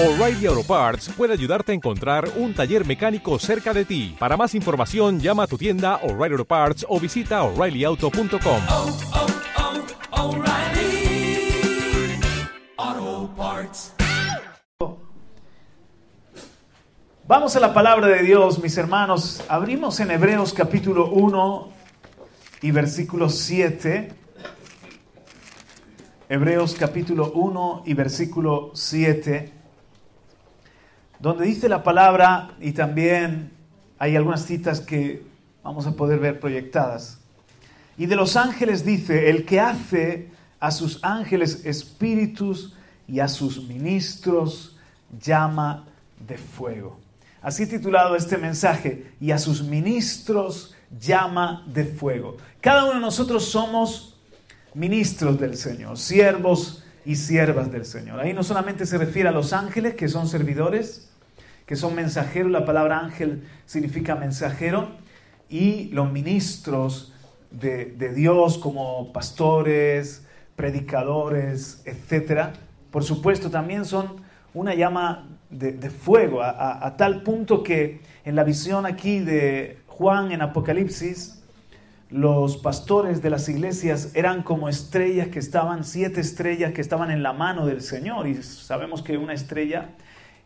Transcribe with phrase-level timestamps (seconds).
[0.00, 4.14] O'Reilly Auto Parts puede ayudarte a encontrar un taller mecánico cerca de ti.
[4.16, 8.60] Para más información, llama a tu tienda O'Reilly Auto Parts o visita oreillyauto.com.
[8.70, 8.96] oh,
[12.78, 13.92] oh, Parts.
[17.26, 19.42] Vamos a la palabra de Dios, mis hermanos.
[19.48, 21.72] Abrimos en Hebreos capítulo 1
[22.62, 24.12] y versículo 7.
[26.28, 29.57] Hebreos capítulo 1 y versículo 7,
[31.20, 33.50] donde dice la palabra y también
[33.98, 35.22] hay algunas citas que
[35.62, 37.18] vamos a poder ver proyectadas.
[37.96, 40.28] Y de los ángeles dice, el que hace
[40.60, 42.74] a sus ángeles espíritus
[43.06, 44.76] y a sus ministros
[45.20, 45.86] llama
[46.26, 46.98] de fuego.
[47.42, 52.36] Así titulado este mensaje, y a sus ministros llama de fuego.
[52.60, 54.16] Cada uno de nosotros somos
[54.74, 58.20] ministros del Señor, siervos y siervas del Señor.
[58.20, 61.08] Ahí no solamente se refiere a los ángeles, que son servidores,
[61.68, 64.88] que son mensajeros, la palabra ángel significa mensajero,
[65.50, 67.12] y los ministros
[67.50, 72.54] de, de Dios como pastores, predicadores, etc.
[72.90, 74.22] Por supuesto, también son
[74.54, 79.18] una llama de, de fuego, a, a, a tal punto que en la visión aquí
[79.20, 81.42] de Juan en Apocalipsis,
[82.08, 87.22] los pastores de las iglesias eran como estrellas que estaban, siete estrellas que estaban en
[87.22, 88.26] la mano del Señor.
[88.26, 89.90] Y sabemos que una estrella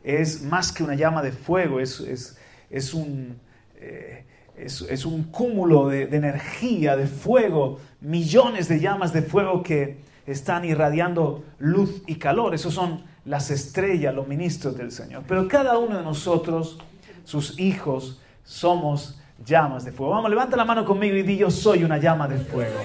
[0.05, 2.39] es más que una llama de fuego, es, es,
[2.71, 3.39] es un,
[3.77, 4.25] eh,
[4.57, 10.65] es, un cúmulo de, de energía, de fuego, millones de llamas de fuego que están
[10.65, 12.55] irradiando luz y calor.
[12.55, 15.25] Esos son las estrellas, los ministros del Señor.
[15.27, 16.79] Pero cada uno de nosotros,
[17.25, 20.13] sus hijos, somos llamas de fuego.
[20.13, 22.79] Vamos, levanta la mano conmigo y di yo soy una llama de fuego.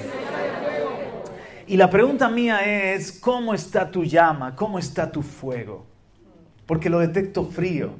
[1.67, 4.55] Y la pregunta mía es, ¿cómo está tu llama?
[4.55, 5.85] ¿Cómo está tu fuego?
[6.67, 7.91] Porque lo detecto frío.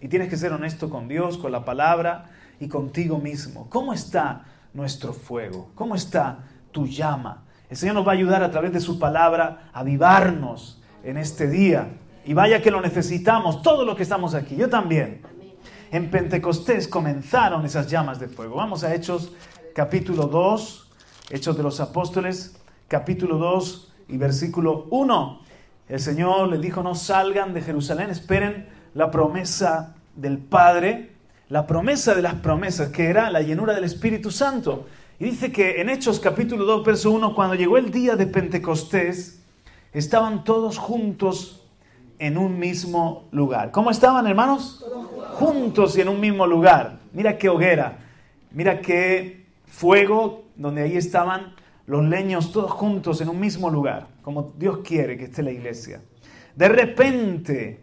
[0.00, 3.68] Y tienes que ser honesto con Dios, con la palabra y contigo mismo.
[3.68, 5.72] ¿Cómo está nuestro fuego?
[5.74, 7.44] ¿Cómo está tu llama?
[7.68, 11.48] El Señor nos va a ayudar a través de su palabra a avivarnos en este
[11.48, 11.88] día.
[12.24, 15.22] Y vaya que lo necesitamos, todos los que estamos aquí, yo también.
[15.90, 18.56] En Pentecostés comenzaron esas llamas de fuego.
[18.56, 19.32] Vamos a Hechos
[19.74, 20.90] capítulo 2,
[21.30, 22.56] Hechos de los Apóstoles,
[22.88, 25.40] capítulo 2 y versículo 1.
[25.90, 31.10] El Señor les dijo, no salgan de Jerusalén, esperen la promesa del Padre,
[31.48, 34.86] la promesa de las promesas, que era la llenura del Espíritu Santo.
[35.18, 39.42] Y dice que en Hechos capítulo 2, verso 1, cuando llegó el día de Pentecostés,
[39.92, 41.66] estaban todos juntos
[42.20, 43.72] en un mismo lugar.
[43.72, 44.86] ¿Cómo estaban, hermanos?
[45.32, 47.00] Juntos y en un mismo lugar.
[47.12, 47.98] Mira qué hoguera,
[48.52, 51.56] mira qué fuego, donde ahí estaban
[51.90, 56.00] los leños todos juntos en un mismo lugar, como Dios quiere que esté la iglesia.
[56.54, 57.80] De repente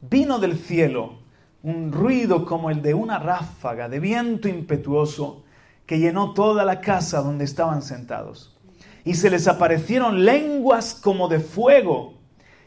[0.00, 1.18] vino del cielo
[1.64, 5.42] un ruido como el de una ráfaga de viento impetuoso
[5.86, 8.56] que llenó toda la casa donde estaban sentados.
[9.04, 12.14] Y se les aparecieron lenguas como de fuego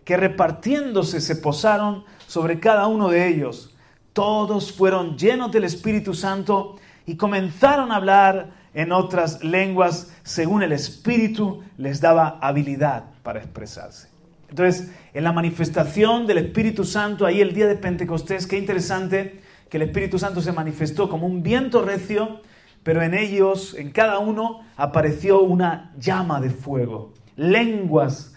[0.04, 3.78] que repartiéndose se posaron sobre cada uno de ellos.
[4.12, 6.76] Todos fueron llenos del Espíritu Santo
[7.06, 14.10] y comenzaron a hablar en otras lenguas según el Espíritu les daba habilidad para expresarse.
[14.50, 19.78] Entonces, en la manifestación del Espíritu Santo, ahí el día de Pentecostés, qué interesante que
[19.78, 22.42] el Espíritu Santo se manifestó como un viento recio,
[22.84, 28.36] pero en ellos, en cada uno, apareció una llama de fuego, lenguas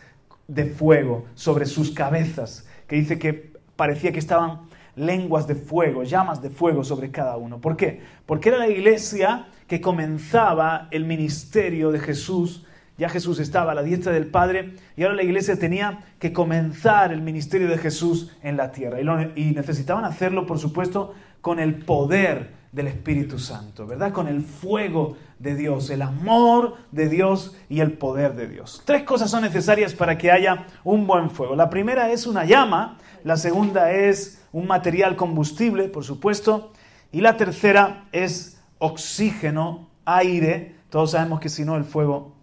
[0.49, 4.61] de fuego sobre sus cabezas, que dice que parecía que estaban
[4.95, 7.61] lenguas de fuego, llamas de fuego sobre cada uno.
[7.61, 8.01] ¿Por qué?
[8.25, 12.65] Porque era la iglesia que comenzaba el ministerio de Jesús.
[12.99, 17.13] Ya Jesús estaba a la diestra del Padre y ahora la iglesia tenía que comenzar
[17.13, 19.01] el ministerio de Jesús en la tierra.
[19.01, 24.13] Y, necesitaban hacerlo, por supuesto, con el poder del Espíritu Santo, ¿verdad?
[24.13, 28.83] Con el fuego de Dios, el amor de Dios y el poder de Dios.
[28.85, 31.55] Tres cosas son necesarias para que haya un buen fuego.
[31.55, 36.73] La primera es una llama, la segunda es un material combustible, por supuesto,
[37.13, 40.77] y la tercera es oxígeno, aire.
[40.91, 42.37] Todos sabemos que si no el fuego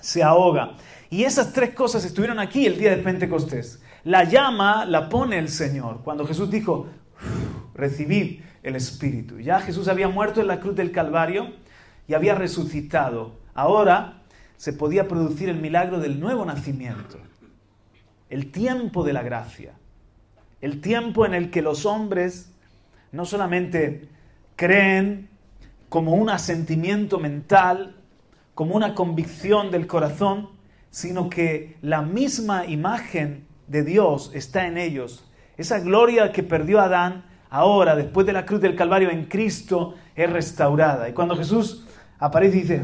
[0.00, 0.76] se ahoga.
[1.10, 3.82] Y esas tres cosas estuvieron aquí el día de Pentecostés.
[4.04, 6.00] La llama la pone el Señor.
[6.02, 6.86] Cuando Jesús dijo,
[7.74, 9.38] recibid el Espíritu.
[9.38, 11.52] Ya Jesús había muerto en la cruz del Calvario
[12.06, 13.38] y había resucitado.
[13.54, 14.22] Ahora
[14.56, 17.18] se podía producir el milagro del nuevo nacimiento.
[18.28, 19.72] El tiempo de la gracia.
[20.60, 22.52] El tiempo en el que los hombres
[23.12, 24.08] no solamente
[24.56, 25.29] creen
[25.90, 27.96] como un asentimiento mental,
[28.54, 30.48] como una convicción del corazón,
[30.90, 35.24] sino que la misma imagen de Dios está en ellos.
[35.56, 40.30] Esa gloria que perdió Adán, ahora, después de la cruz del Calvario en Cristo, es
[40.30, 41.08] restaurada.
[41.08, 41.84] Y cuando Jesús
[42.20, 42.82] aparece y dice,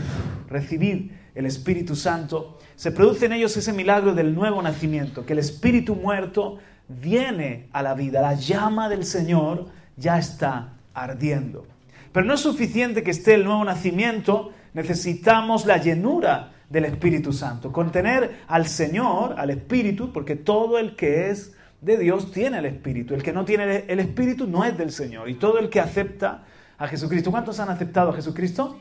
[0.48, 5.38] recibid el Espíritu Santo, se produce en ellos ese milagro del nuevo nacimiento, que el
[5.38, 6.58] Espíritu muerto
[6.88, 9.66] viene a la vida, la llama del Señor
[9.96, 11.66] ya está ardiendo.
[12.16, 17.70] Pero no es suficiente que esté el nuevo nacimiento, necesitamos la llenura del Espíritu Santo,
[17.70, 23.12] contener al Señor, al Espíritu, porque todo el que es de Dios tiene el Espíritu.
[23.12, 25.28] El que no tiene el Espíritu no es del Señor.
[25.28, 26.44] Y todo el que acepta
[26.78, 27.30] a Jesucristo.
[27.30, 28.78] ¿Cuántos han aceptado a Jesucristo?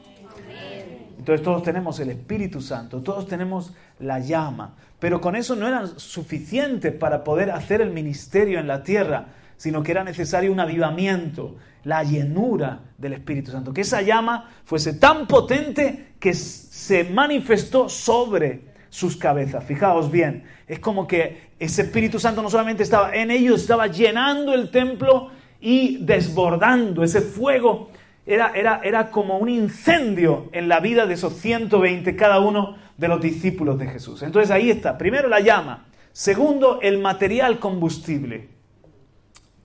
[1.18, 4.78] Entonces todos tenemos el Espíritu Santo, todos tenemos la llama.
[4.98, 9.26] Pero con eso no era suficiente para poder hacer el ministerio en la tierra,
[9.58, 13.74] sino que era necesario un avivamiento, la llenura del Espíritu Santo.
[13.74, 19.64] Que esa llama fuese tan potente que se manifestó sobre sus cabezas.
[19.64, 24.54] Fijaos bien, es como que ese Espíritu Santo no solamente estaba en ellos, estaba llenando
[24.54, 25.30] el templo
[25.62, 27.90] y desbordando ese fuego.
[28.26, 33.08] Era, era, era como un incendio en la vida de esos 120, cada uno de
[33.08, 34.24] los discípulos de Jesús.
[34.24, 38.50] Entonces ahí está, primero la llama, segundo el material combustible.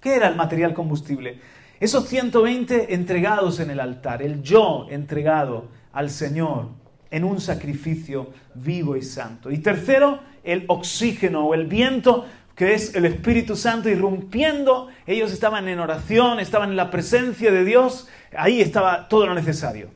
[0.00, 1.38] ¿Qué era el material combustible?
[1.80, 6.68] Esos 120 entregados en el altar, el yo entregado al Señor
[7.10, 9.50] en un sacrificio vivo y santo.
[9.50, 14.88] Y tercero, el oxígeno o el viento, que es el Espíritu Santo irrumpiendo.
[15.06, 18.08] Ellos estaban en oración, estaban en la presencia de Dios.
[18.36, 19.88] Ahí estaba todo lo necesario.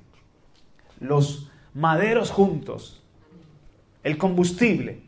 [1.00, 3.02] Los maderos juntos,
[4.02, 5.02] el combustible,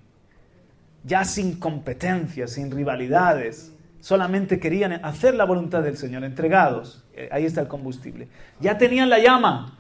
[1.05, 3.73] ya sin competencias, sin rivalidades,
[4.07, 7.05] solamente querían hacer la voluntad del Señor, entregados.
[7.13, 8.29] Eh, ahí está el combustible.
[8.61, 9.77] Ya tenían la llama.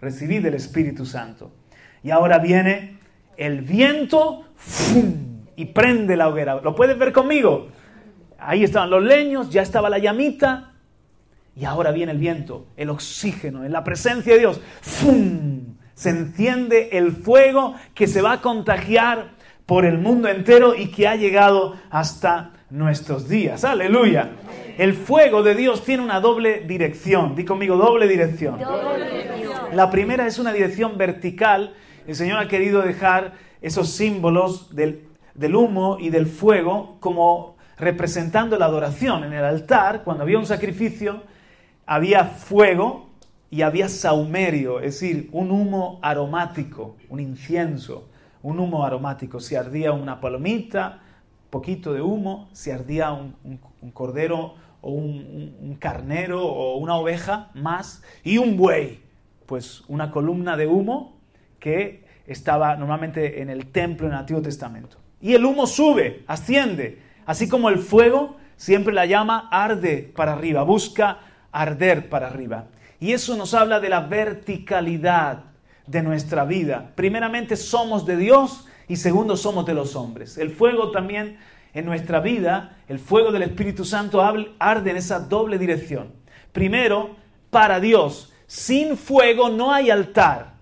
[0.00, 1.52] Recibid el Espíritu Santo.
[2.02, 2.98] Y ahora viene
[3.36, 4.46] el viento
[5.54, 6.60] y prende la hoguera.
[6.60, 7.68] ¿Lo puedes ver conmigo?
[8.36, 10.72] Ahí estaban los leños, ya estaba la llamita.
[11.54, 14.60] Y ahora viene el viento, el oxígeno, en la presencia de Dios.
[15.94, 19.34] Se enciende el fuego que se va a contagiar
[19.66, 23.64] por el mundo entero y que ha llegado hasta nuestros días.
[23.64, 24.30] Aleluya.
[24.78, 27.34] El fuego de Dios tiene una doble dirección.
[27.34, 28.58] Di conmigo, doble dirección.
[29.72, 31.74] La primera es una dirección vertical.
[32.06, 38.58] El Señor ha querido dejar esos símbolos del, del humo y del fuego como representando
[38.58, 39.24] la adoración.
[39.24, 41.22] En el altar, cuando había un sacrificio,
[41.86, 43.10] había fuego
[43.50, 48.08] y había saumerio, es decir, un humo aromático, un incienso,
[48.42, 49.40] un humo aromático.
[49.40, 51.00] Si ardía una palomita,
[51.50, 53.60] poquito de humo, si ardía un,
[53.92, 59.00] cordero o un, carnero o una oveja más, y un buey,
[59.46, 61.18] pues una columna de humo
[61.58, 64.96] que estaba normalmente en el templo en el Antiguo Testamento.
[65.20, 70.62] Y el humo sube, asciende, así como el fuego siempre la llama arde para arriba,
[70.62, 71.18] busca
[71.52, 72.66] arder para arriba.
[73.00, 75.44] Y eso nos habla de la verticalidad
[75.86, 76.92] de nuestra vida.
[76.94, 80.36] Primeramente somos de Dios y segundo somos de los hombres.
[80.36, 81.38] El fuego también
[81.74, 86.12] en nuestra vida, el fuego del Espíritu Santo arde en esa doble dirección.
[86.50, 87.14] Primero,
[87.50, 88.32] para Dios.
[88.48, 90.54] Sin fuego no hay altar.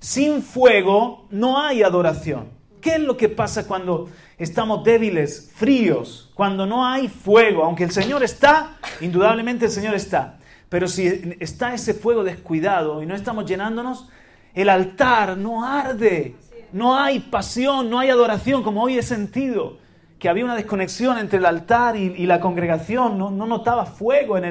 [0.00, 2.48] Sin fuego no hay adoración.
[2.80, 4.08] ¿Qué es lo que pasa cuando
[4.38, 7.62] estamos débiles, fríos, cuando no hay fuego?
[7.62, 10.40] Aunque el Señor está, indudablemente el Señor está.
[10.68, 14.08] Pero si está ese fuego descuidado y no estamos llenándonos,
[14.52, 16.34] el altar no arde,
[16.72, 19.78] no hay pasión, no hay adoración como hoy he sentido,
[20.18, 24.44] que había una desconexión entre el altar y, la congregación, no, notaba fuego en,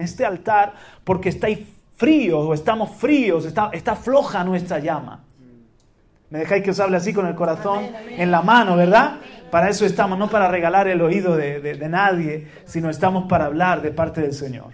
[0.00, 1.60] este altar porque estáis
[1.96, 5.20] fríos o estamos fríos, está, está floja nuestra llama.
[6.30, 9.18] Me dejáis que os hable así con el corazón en la mano, ¿verdad?
[9.52, 13.92] Para eso estamos, no para regalar el oído de nadie, sino estamos para hablar de
[13.92, 14.72] parte del Señor.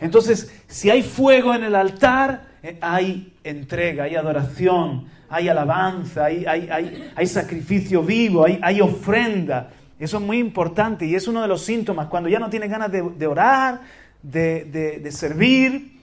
[0.00, 6.44] Entonces, si hay fuego en el altar, eh, hay entrega, hay adoración, hay alabanza, hay,
[6.44, 9.70] hay, sacrificio vivo, hay, ofrenda.
[9.98, 12.08] Eso es muy importante y es uno de los síntomas.
[12.08, 13.80] Cuando ya no tienes ganas de, orar,
[14.22, 16.00] de, servir,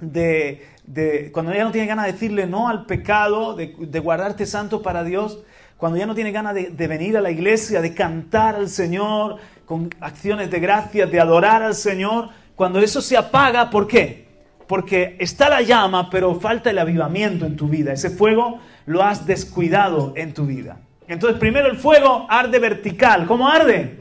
[0.00, 5.04] de, cuando ya no tienes ganas de decirle no al pecado, de, guardarte santo para
[5.04, 5.40] Dios,
[5.76, 9.90] cuando ya no tienes ganas de, venir a la iglesia, de cantar al Señor con
[10.00, 14.29] acciones de gracia, de adorar al Señor, cuando eso se apaga, ¿por qué?
[14.70, 17.92] Porque está la llama, pero falta el avivamiento en tu vida.
[17.92, 20.78] Ese fuego lo has descuidado en tu vida.
[21.08, 23.26] Entonces, primero el fuego arde vertical.
[23.26, 23.98] ¿Cómo arde?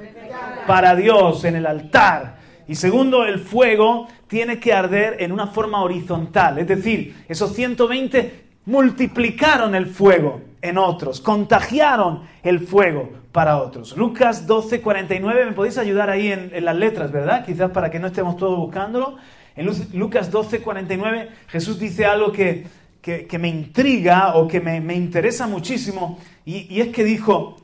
[0.68, 2.36] Para Dios, en el altar.
[2.68, 6.60] Y segundo, el fuego tiene que arder en una forma horizontal.
[6.60, 13.98] Es decir, esos 120 multiplicaron el fuego en otros, contagiaron el fuego para otros.
[13.98, 17.44] Lucas 12, 49, me podéis ayudar ahí en, en las letras, ¿verdad?
[17.44, 19.18] Quizás para que no estemos todos buscándolo.
[19.60, 22.66] En Lu- Lucas 12, 49, Jesús dice algo que,
[23.02, 27.58] que- que me intriga o que me, me interesa muchísimo, y, y es que dijo,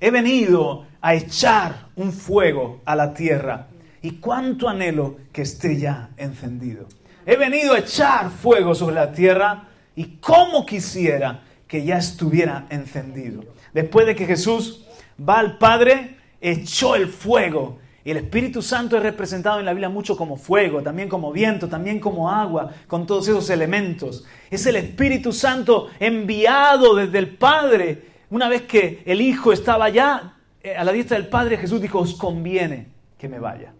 [0.00, 3.66] he venido a echar un fuego a la tierra,
[4.00, 6.86] y cuánto anhelo que esté ya encendido.
[7.26, 9.64] He venido a echar fuego sobre la tierra,
[9.96, 13.42] y cómo quisiera que ya estuviera encendido.
[13.74, 14.84] Después de que Jesús
[15.18, 17.78] va al Padre, echó el fuego.
[18.06, 21.68] Y el Espíritu Santo es representado en la Biblia mucho como fuego, también como viento,
[21.68, 24.24] también como agua, con todos esos elementos.
[24.48, 28.04] Es el Espíritu Santo enviado desde el Padre.
[28.30, 31.98] Una vez que el Hijo estaba ya eh, a la diestra del Padre, Jesús dijo,
[31.98, 32.86] os conviene
[33.18, 33.72] que me vaya.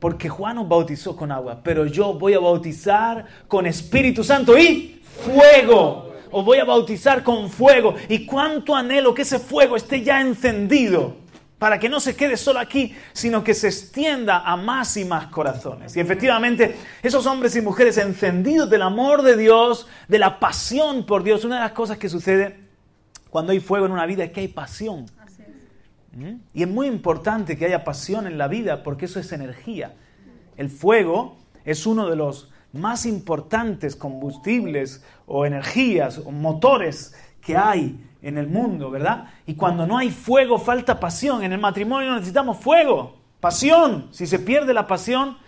[0.00, 5.00] Porque Juan os bautizó con agua, pero yo voy a bautizar con Espíritu Santo y
[5.02, 6.12] fuego.
[6.30, 7.94] Os voy a bautizar con fuego.
[8.10, 11.24] Y cuánto anhelo que ese fuego esté ya encendido.
[11.58, 15.28] Para que no se quede solo aquí, sino que se extienda a más y más
[15.28, 15.96] corazones.
[15.96, 21.22] Y efectivamente, esos hombres y mujeres encendidos del amor de Dios, de la pasión por
[21.22, 22.60] Dios, una de las cosas que sucede
[23.30, 25.06] cuando hay fuego en una vida es que hay pasión.
[26.12, 26.34] ¿Mm?
[26.52, 29.94] Y es muy importante que haya pasión en la vida porque eso es energía.
[30.56, 37.98] El fuego es uno de los más importantes combustibles o energías o motores que hay
[38.26, 39.26] en el mundo, ¿verdad?
[39.46, 41.44] Y cuando no hay fuego falta pasión.
[41.44, 44.08] En el matrimonio necesitamos fuego, pasión.
[44.10, 45.38] Si se pierde la pasión,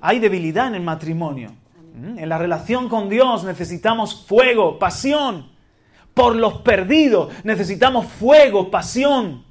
[0.00, 1.52] hay debilidad en el matrimonio.
[1.94, 2.18] ¿Mm?
[2.18, 5.50] En la relación con Dios necesitamos fuego, pasión.
[6.14, 9.44] Por los perdidos necesitamos fuego, pasión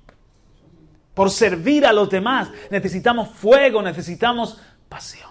[1.19, 2.49] por servir a los demás.
[2.71, 4.57] Necesitamos fuego, necesitamos
[4.87, 5.27] pasión.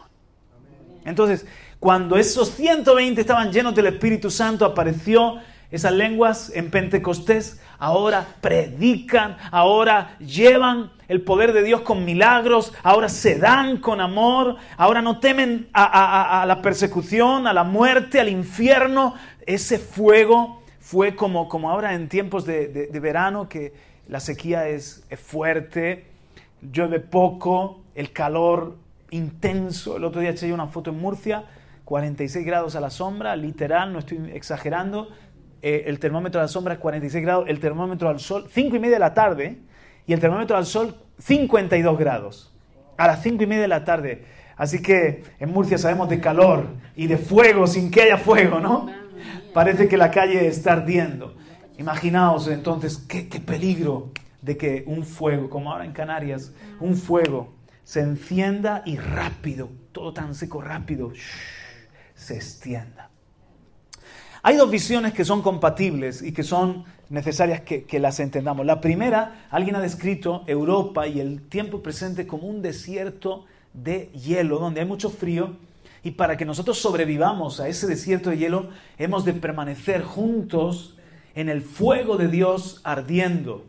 [1.07, 1.47] Entonces,
[1.81, 5.39] cuando esos 120 estaban llenos del Espíritu Santo, apareció
[5.71, 13.09] esas lenguas en Pentecostés, ahora predican, ahora llevan el poder de Dios con milagros, ahora
[13.09, 19.15] se dan con amor, ahora no temen a, la persecución, a la muerte, al infierno.
[19.47, 23.73] Ese fuego fue como, como ahora en tiempos de, de- de verano, que
[24.09, 26.07] la sequía es, es fuerte,
[26.73, 28.77] llueve poco, el calor
[29.11, 29.97] intenso.
[29.99, 31.45] El otro día eché una foto en Murcia,
[31.85, 35.09] 46 grados a la sombra, literal, no estoy exagerando.
[35.63, 38.79] Eh, el termómetro a la sombra es 46 grados, el termómetro al sol, 5 y
[38.79, 39.59] media de la tarde,
[40.07, 42.55] y el termómetro al sol, 52 grados.
[42.97, 44.25] A las 5 y media de la tarde.
[44.57, 48.91] Así que en Murcia sabemos de calor y de fuego sin que haya fuego, ¿no?
[49.55, 51.37] Parece que la calle está ardiendo.
[51.79, 54.11] Imaginaos entonces qué, peligro
[54.43, 60.13] de que un fuego, como ahora en Canarias, un fuego se encienda y rápido, todo
[60.13, 61.13] tan seco, rápido,
[62.17, 62.98] se extienda.
[64.49, 68.65] Hay dos visiones que son compatibles y que son necesarias que, las entendamos.
[68.65, 74.59] La primera, alguien ha descrito Europa y el tiempo presente como un desierto de hielo,
[74.59, 75.59] donde hay mucho frío,
[76.03, 80.97] y para que nosotros sobrevivamos a ese desierto de hielo, hemos de permanecer juntos
[81.35, 83.67] en el fuego de Dios ardiendo.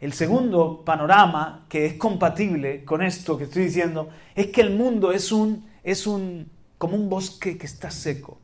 [0.00, 5.12] El segundo panorama que es compatible con esto que estoy diciendo es que el mundo
[5.12, 8.38] es un es un como un bosque que está seco,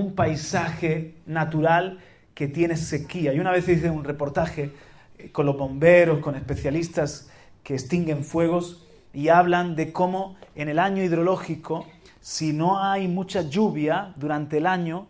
[0.00, 1.98] un paisaje natural
[2.34, 3.32] que tiene sequía.
[3.32, 4.72] Y una vez hice un reportaje
[5.18, 7.30] eh, con los bomberos, con especialistas
[7.62, 11.86] que extinguen fuegos y hablan de cómo en el año hidrológico,
[12.20, 15.06] si no hay mucha lluvia durante el año,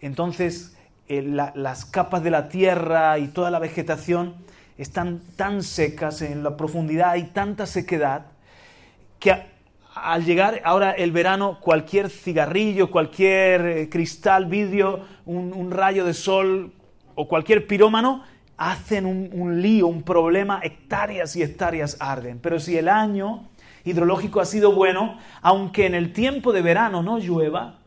[0.00, 0.76] entonces
[1.08, 4.34] eh, la- las capas de la tierra y toda la vegetación
[4.76, 8.26] están tan secas, en la profundidad hay tanta sequedad,
[9.18, 9.34] que
[9.96, 16.72] al llegar ahora el verano, cualquier cigarrillo, cualquier eh, cristal, vidrio, un, rayo de sol
[17.14, 18.22] o cualquier pirómano
[18.58, 22.38] hacen un, lío, un problema, hectáreas y hectáreas arden.
[22.40, 23.48] Pero si el año
[23.84, 27.78] hidrológico ha sido bueno, aunque en el tiempo de verano no llueva,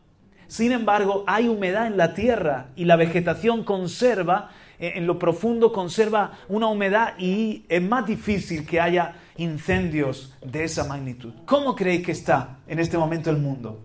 [0.48, 4.50] sin embargo, hay humedad en la tierra y la vegetación conserva,
[4.80, 10.84] en lo profundo conserva una humedad y es más difícil que haya incendios de esa
[10.84, 11.34] magnitud.
[11.44, 13.84] ¿Cómo creéis que está en este momento el mundo?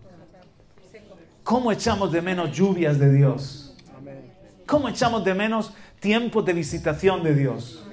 [1.44, 3.76] ¿Cómo echamos de menos lluvias de Dios?
[4.66, 7.86] ¿Cómo echamos de menos tiempos de visitación de Dios?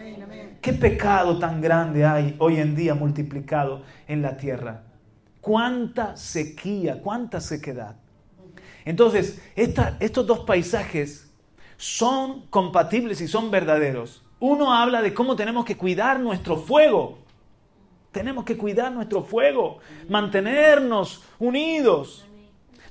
[0.60, 4.84] ¿Qué pecado tan grande hay hoy en día multiplicado en la tierra?
[5.40, 7.96] ¿Cuánta sequía, cuánta sequedad?
[8.84, 11.31] Entonces, estos dos paisajes
[11.82, 14.22] son compatibles y son verdaderos.
[14.38, 17.18] Uno habla de cómo tenemos que cuidar nuestro fuego.
[18.12, 22.24] Tenemos que cuidar nuestro fuego, mantenernos unidos.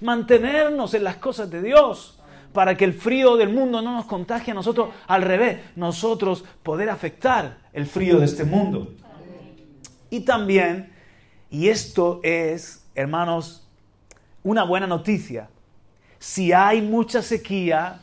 [0.02, 2.20] mantenernos en las cosas de Dios
[2.54, 6.90] para que el frío del mundo no nos contagie a nosotros, al revés, nosotros poder
[6.90, 8.94] afectar el frío de este mundo.
[10.10, 10.92] Y también,
[11.50, 13.66] y esto es, hermanos,
[14.44, 15.50] una buena noticia,
[16.20, 18.02] si hay mucha sequía,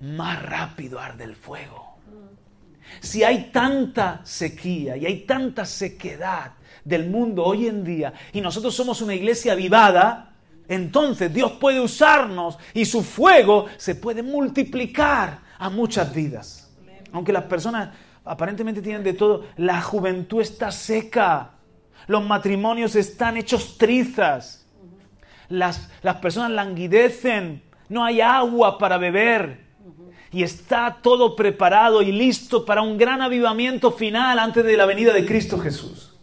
[0.00, 1.98] más rápido arde el fuego.
[3.00, 6.52] Si hay tanta sequía y hay tanta sequedad
[6.84, 10.32] del mundo hoy en día y nosotros somos una iglesia avivada,
[10.68, 16.72] entonces Dios puede usarnos y su fuego se puede multiplicar a muchas vidas.
[17.12, 17.90] Aunque las personas
[18.24, 21.52] aparentemente tienen de todo, la juventud está seca,
[22.06, 24.66] los matrimonios están hechos trizas,
[25.48, 29.69] las, las personas languidecen, no hay agua para beber
[30.32, 35.12] y está todo preparado y listo para un gran avivamiento final antes de la venida
[35.12, 36.14] de Cristo Jesús.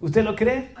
[0.00, 0.74] ¿Usted lo cree?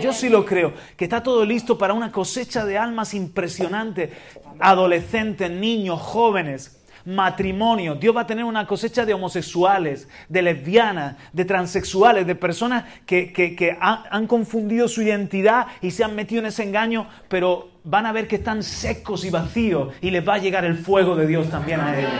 [0.00, 4.12] Yo sí lo creo, que está todo listo para una cosecha de almas impresionante,
[4.58, 7.94] adolescentes, niños, jóvenes, matrimonio.
[7.94, 13.76] Dios va a tener una cosecha de homosexuales, de lesbianas, de transexuales, de personas que,
[13.80, 18.12] han, han confundido su identidad y se han metido en ese engaño, pero van a
[18.12, 21.48] ver que están secos y vacíos y les va a llegar el fuego de Dios
[21.50, 22.12] también a ellos.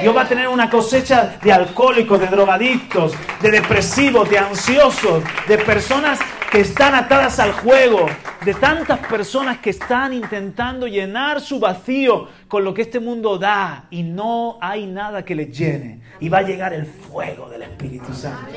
[0.00, 3.12] Dios va a tener una cosecha de alcohólicos, de drogadictos,
[3.42, 6.18] de depresivos, de ansiosos, de personas
[6.50, 8.06] que están atadas al juego,
[8.44, 13.86] de tantas personas que están intentando llenar su vacío con lo que este mundo da
[13.90, 16.00] y no hay nada que les llene.
[16.18, 18.52] Y va a llegar el fuego del Espíritu Santo,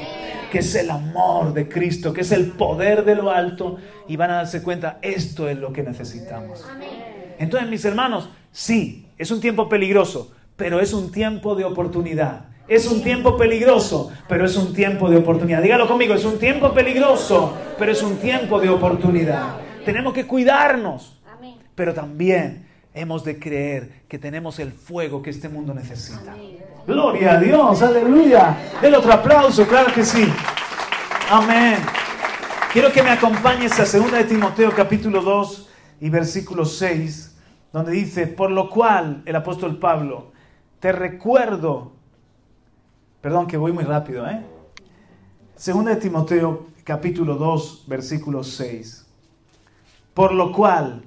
[0.52, 4.32] que es el amor de Cristo, que es el poder de lo alto y van
[4.32, 6.66] a darse cuenta, esto es lo que necesitamos.
[7.38, 12.46] Entonces, mis hermanos, sí, es un tiempo peligroso pero es un tiempo de oportunidad.
[12.68, 15.62] Es un tiempo peligroso, pero es un tiempo de oportunidad.
[15.62, 19.58] Dígalo conmigo, es un tiempo peligroso, pero es un tiempo de oportunidad.
[19.84, 21.22] Tenemos que cuidarnos,
[21.76, 26.36] pero también hemos de creer que tenemos el fuego que este mundo necesita.
[26.88, 28.58] Gloria a Dios, aleluya.
[28.82, 30.26] El otro aplauso, claro que sí.
[31.30, 31.78] Amén.
[32.72, 35.70] Quiero que me acompañes a 2 de Timoteo capítulo 2
[36.02, 37.38] y versículo 6,
[37.72, 40.32] donde dice, por lo cual el apóstol Pablo,
[40.80, 41.94] te recuerdo,
[43.24, 44.42] perdón que voy muy rápido, ¿eh?
[45.56, 49.06] Segunda de Timoteo capítulo 2, versículo 6.
[50.14, 51.04] Por lo cual,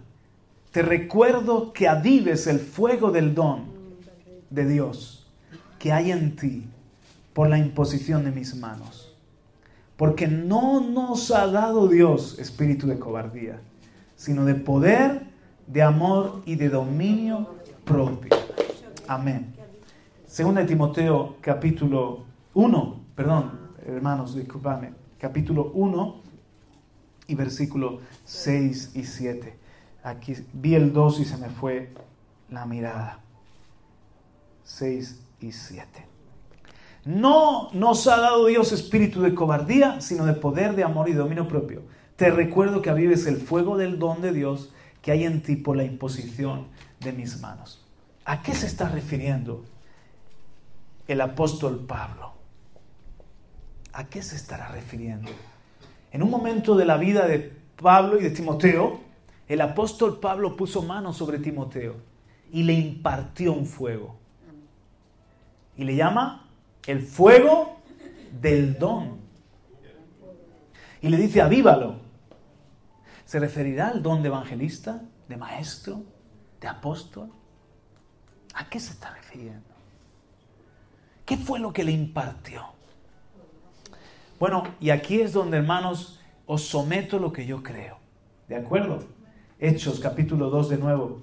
[0.72, 3.66] te recuerdo que avives el fuego del don
[4.48, 5.30] de Dios
[5.78, 6.66] que hay en ti
[7.34, 9.14] por la imposición de mis manos.
[9.98, 13.60] Porque no nos ha dado Dios espíritu de cobardía,
[14.16, 15.26] sino de poder,
[15.66, 18.30] de amor y de dominio propio.
[19.06, 19.55] Amén.
[20.36, 26.20] Segunda de Timoteo capítulo 1, perdón, hermanos, disculpame, capítulo 1
[27.28, 29.58] y versículo 6 y 7.
[30.02, 31.94] Aquí vi el 2 y se me fue
[32.50, 33.20] la mirada.
[34.64, 36.04] 6 y 7.
[37.06, 41.48] No nos ha dado Dios espíritu de cobardía, sino de poder, de amor y dominio
[41.48, 41.80] propio.
[42.16, 44.70] Te recuerdo que avives el fuego del don de Dios
[45.00, 46.66] que hay en ti por la imposición
[47.00, 47.86] de mis manos.
[48.26, 49.64] ¿A qué se está refiriendo
[51.06, 52.34] el apóstol Pablo?
[53.92, 55.30] ¿A qué se estará refiriendo?
[56.12, 59.00] En un momento de la vida de Pablo y de Timoteo,
[59.48, 61.96] el apóstol Pablo puso mano sobre Timoteo
[62.50, 64.16] y le impartió un fuego.
[65.76, 66.48] Y le llama
[66.86, 67.76] el fuego
[68.40, 69.18] del don.
[71.02, 71.96] Y le dice, avívalo.
[73.24, 76.02] ¿Se referirá al don de evangelista, de maestro,
[76.60, 77.30] de apóstol?
[78.54, 79.75] ¿A qué se está refiriendo?
[81.26, 82.62] ¿Qué fue lo que le impartió?
[84.38, 87.98] Bueno, y aquí es donde, hermanos, os someto lo que yo creo.
[88.48, 89.04] ¿De acuerdo?
[89.58, 91.20] Hechos, capítulo 2 de nuevo.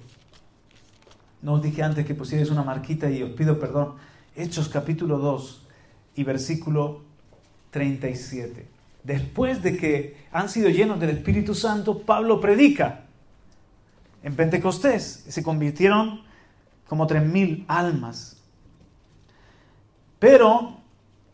[1.41, 3.95] No os dije antes que pusierais una marquita y os pido perdón.
[4.35, 5.67] Hechos, capítulo 2
[6.15, 7.01] y versículo
[7.71, 8.67] 37.
[9.05, 13.05] Después de que han sido llenos del Espíritu Santo, Pablo predica
[14.21, 15.23] en Pentecostés.
[15.29, 16.23] Se convirtieron
[16.89, 18.42] como tres mil almas
[20.23, 20.77] pero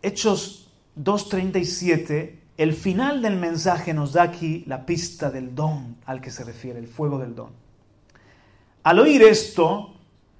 [0.01, 0.67] Hechos
[0.99, 6.43] 2.37, el final del mensaje nos da aquí la pista del don al que se
[6.43, 7.51] refiere, el fuego del don.
[8.81, 9.93] Al oír esto,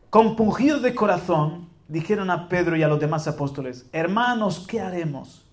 [0.10, 5.46] compungidos de corazón, dijeron a Pedro y a los demás apóstoles, hermanos, ¿qué haremos?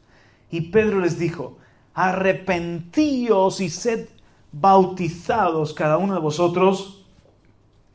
[0.51, 1.59] Y Pedro les dijo,
[1.93, 4.09] arrepentíos y sed
[4.53, 7.05] bautizados cada uno de vosotros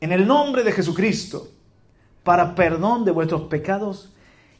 [0.00, 1.48] en el nombre de Jesucristo
[2.22, 4.12] para perdón de vuestros pecados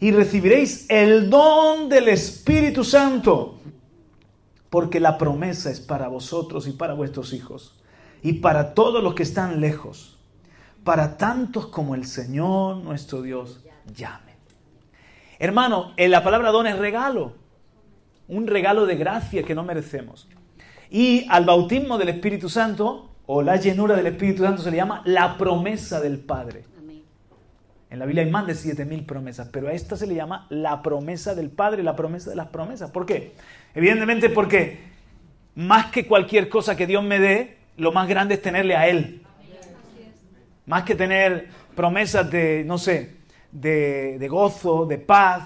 [0.02, 3.60] y recibiréis el don del Espíritu Santo,
[4.68, 7.80] porque la promesa es para vosotros y para vuestros hijos,
[8.20, 10.18] y para todos los que están lejos,
[10.82, 13.60] para tantos como el Señor nuestro Dios
[13.94, 14.32] llame.
[15.38, 17.34] Hermano, en la palabra don es regalo,
[18.26, 20.26] un regalo de gracia que no merecemos.
[20.90, 25.02] Y al bautismo del Espíritu Santo, o la llenura del Espíritu Santo, se le llama
[25.04, 26.71] la promesa del Padre.
[27.92, 30.80] En la Biblia hay más de 7.000 promesas, pero a esta se le llama la
[30.80, 32.90] promesa del Padre, la promesa de las promesas.
[32.90, 33.34] ¿Por qué?
[33.74, 34.78] Evidentemente porque
[35.56, 39.20] más que cualquier cosa que Dios me dé, lo más grande es tenerle a Él.
[40.64, 43.16] Más que tener promesas de, no sé,
[43.50, 45.42] de, gozo, de paz,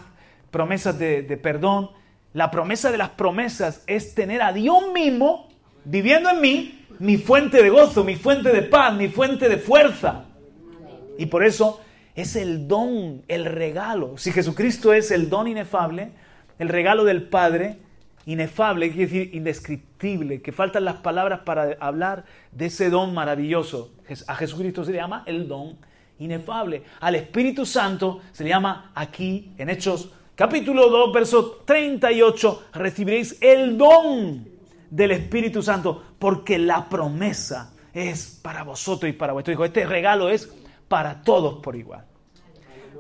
[0.53, 1.91] promesas de, de perdón.
[2.33, 5.49] La promesa de las promesas es tener a Dios mismo
[5.85, 10.27] viviendo en mí, mi fuente de gozo, mi fuente de paz, mi fuente de fuerza.
[11.19, 11.81] Y por eso
[12.17, 14.17] es el don, el regalo.
[14.17, 16.11] Si Jesucristo es el don inefable,
[16.59, 17.79] el regalo del Padre,
[18.25, 23.93] inefable, quiere decir indescriptible, que faltan las palabras para hablar de ese don maravilloso.
[24.27, 25.77] A Jesucristo se le llama el don
[26.19, 26.83] inefable.
[27.01, 33.77] Al Espíritu Santo se le llama aquí, en Hechos capítulo 2, verso 38, recibiréis el
[33.77, 34.47] don
[34.91, 39.65] del Espíritu Santo, porque la promesa es para vosotros y para vuestro hijo.
[39.65, 40.51] Este regalo es
[40.89, 42.05] para todos por igual.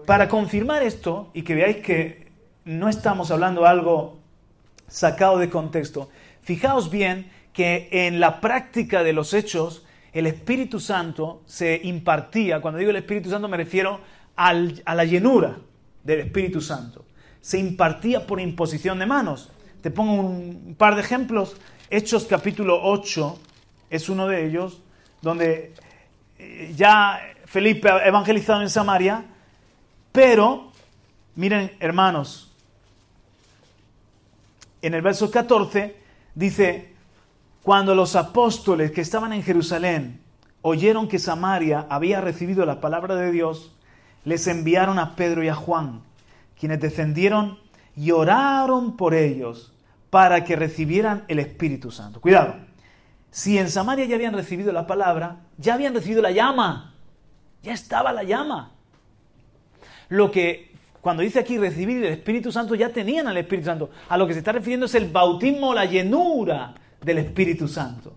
[0.06, 2.32] Para confirmar esto y que veáis que
[2.64, 4.18] no estamos hablando algo
[4.88, 6.10] sacado de contexto.
[6.42, 12.78] Fijaos bien que en la práctica de los hechos el Espíritu Santo se impartía, cuando
[12.78, 14.00] digo el Espíritu Santo me refiero
[14.36, 15.58] a la llenura
[16.04, 17.04] del Espíritu Santo,
[17.40, 19.50] se impartía por imposición de manos.
[19.80, 21.56] Te pongo un par de ejemplos.
[21.90, 23.38] Hechos capítulo 8
[23.90, 24.82] es uno de ellos,
[25.22, 25.72] donde
[26.38, 29.24] eh, ya Felipe evangelizado en Samaria,
[30.12, 30.72] pero,
[31.36, 32.52] miren hermanos,
[34.82, 35.96] en el verso 14
[36.34, 36.94] dice,
[37.62, 40.20] cuando los apóstoles que estaban en Jerusalén
[40.62, 43.72] oyeron que Samaria había recibido la palabra de Dios,
[44.24, 46.02] les enviaron a Pedro y a Juan,
[46.58, 47.58] quienes descendieron
[47.96, 49.72] y oraron por ellos
[50.10, 52.20] para que recibieran el Espíritu Santo.
[52.20, 52.56] Cuidado,
[53.30, 56.95] si en Samaria ya habían recibido la palabra, ya habían recibido la llama,
[57.66, 58.72] ya estaba la llama.
[60.08, 63.90] Lo que cuando dice aquí recibir el Espíritu Santo, ya tenían al Espíritu Santo.
[64.08, 68.16] A lo que se está refiriendo es el bautismo, la llenura del Espíritu Santo.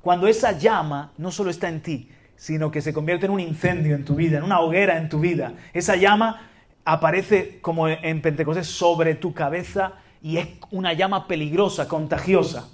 [0.00, 3.94] Cuando esa llama no solo está en ti, sino que se convierte en un incendio
[3.94, 5.54] en tu vida, en una hoguera en tu vida.
[5.72, 6.48] Esa llama
[6.84, 12.68] aparece como en Pentecostés sobre tu cabeza y es una llama peligrosa, contagiosa.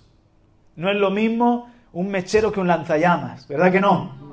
[0.77, 4.24] No es lo mismo un mechero que un lanzallamas, ¿verdad que no?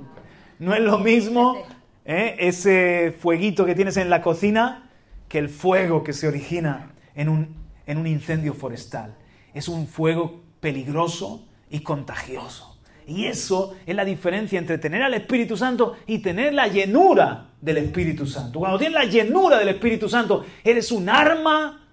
[0.62, 1.58] No es lo mismo
[2.06, 2.36] ¿eh?
[2.38, 4.92] ese fueguito que tienes en la cocina
[5.28, 7.56] que el fuego que se origina en un,
[7.88, 9.16] en un incendio forestal.
[9.56, 12.78] Es un fuego peligroso y contagioso.
[13.08, 17.78] Y eso es la diferencia entre tener al Espíritu Santo y tener la llenura del
[17.78, 18.60] Espíritu Santo.
[18.60, 21.88] Cuando tienes la llenura del Espíritu Santo, eres un arma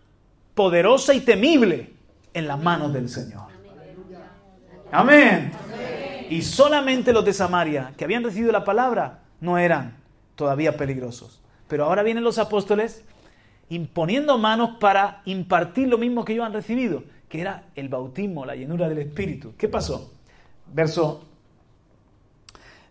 [0.55, 1.95] poderosa y temible
[2.35, 3.49] en las manos del Señor.
[4.93, 5.53] Amén.
[6.31, 9.97] Y solamente los de Samaria que habían recibido la palabra no eran
[10.35, 11.41] todavía peligrosos.
[11.69, 13.05] Pero ahora vienen los apóstoles
[13.69, 18.57] imponiendo manos para impartir lo mismo que ellos han recibido, que era el bautismo, la
[18.57, 19.53] llenura del Espíritu.
[19.59, 20.13] ¿Qué pasó?
[20.73, 21.25] Verso,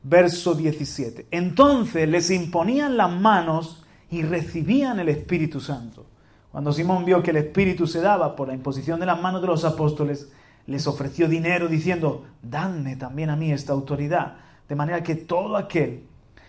[0.04, 1.28] verso 17.
[1.32, 6.06] Entonces les imponían las manos y recibían el Espíritu Santo.
[6.52, 9.48] Cuando Simón vio que el Espíritu se daba por la imposición de las manos de
[9.48, 10.32] los apóstoles,
[10.68, 14.36] les ofreció dinero diciendo, dadme también a mí esta autoridad,
[14.68, 16.04] de manera que todo aquel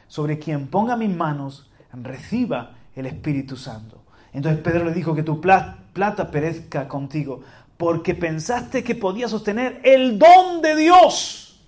[0.09, 4.02] sobre quien ponga mis manos reciba el Espíritu Santo.
[4.33, 7.42] Entonces Pedro le dijo que tu plata perezca contigo,
[7.76, 11.64] porque pensaste que podías sostener el don de Dios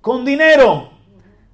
[0.00, 0.90] con dinero.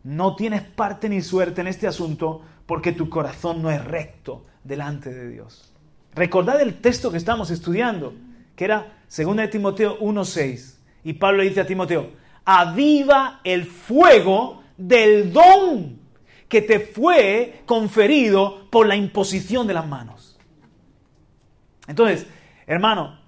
[0.04, 5.12] No tienes parte ni suerte en este asunto, porque tu corazón no es recto delante
[5.12, 5.72] de Dios.
[6.14, 8.14] Recordad el texto que estamos estudiando,
[8.54, 10.78] que era 2 de Timoteo 1.6.
[11.04, 12.10] Y Pablo dice a Timoteo,
[12.44, 15.98] aviva el fuego del don
[16.48, 20.38] que te fue conferido por la imposición de las manos.
[21.86, 22.26] Entonces,
[22.66, 23.18] hermano,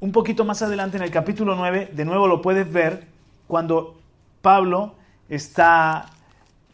[0.00, 3.06] un poquito más adelante en el capítulo 9, de nuevo lo puedes ver
[3.46, 4.00] cuando
[4.42, 4.94] Pablo
[5.28, 6.06] está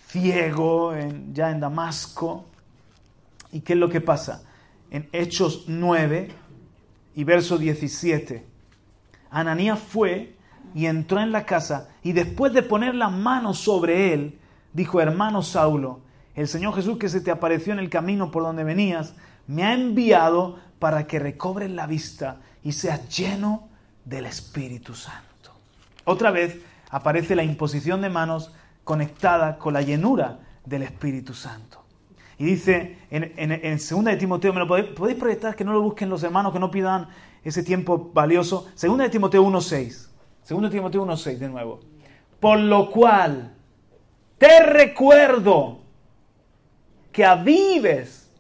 [0.09, 0.95] ciego
[1.33, 2.47] ya en Damasco.
[3.53, 4.45] ¿Y qué es lo que pasa?
[4.91, 6.29] En Hechos 9
[7.17, 8.45] y verso 17.
[9.31, 10.37] Ananías fue
[10.75, 14.39] y entró en la casa y después de poner las manos sobre él,
[14.73, 16.01] dijo, hermano Saulo,
[16.35, 19.15] el Señor Jesús que se te apareció en el camino por donde venías,
[19.47, 23.69] me ha enviado para que recobres la vista y seas lleno
[24.05, 25.53] del Espíritu Santo.
[26.05, 26.59] Otra vez
[26.91, 28.53] aparece la imposición de manos
[28.85, 31.86] conectada con la llenura del Espíritu Santo.
[32.39, 35.57] Y dice en, en, 2 de Timoteo, ¿me lo podéis, proyectar?
[35.57, 37.09] Que no lo busquen los hermanos, que no pidan
[37.43, 38.69] ese tiempo valioso.
[38.81, 40.09] 2 de Timoteo 1.6.
[40.49, 41.81] 2 de Timoteo 1.6 de nuevo.
[42.41, 43.55] Por lo cual,
[44.39, 45.81] te recuerdo
[47.11, 48.31] que avives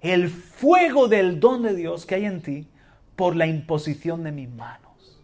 [0.00, 2.68] el fuego del don de Dios que hay en ti
[3.16, 5.20] por la imposición de mis manos.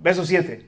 [0.00, 0.64] Verso 7.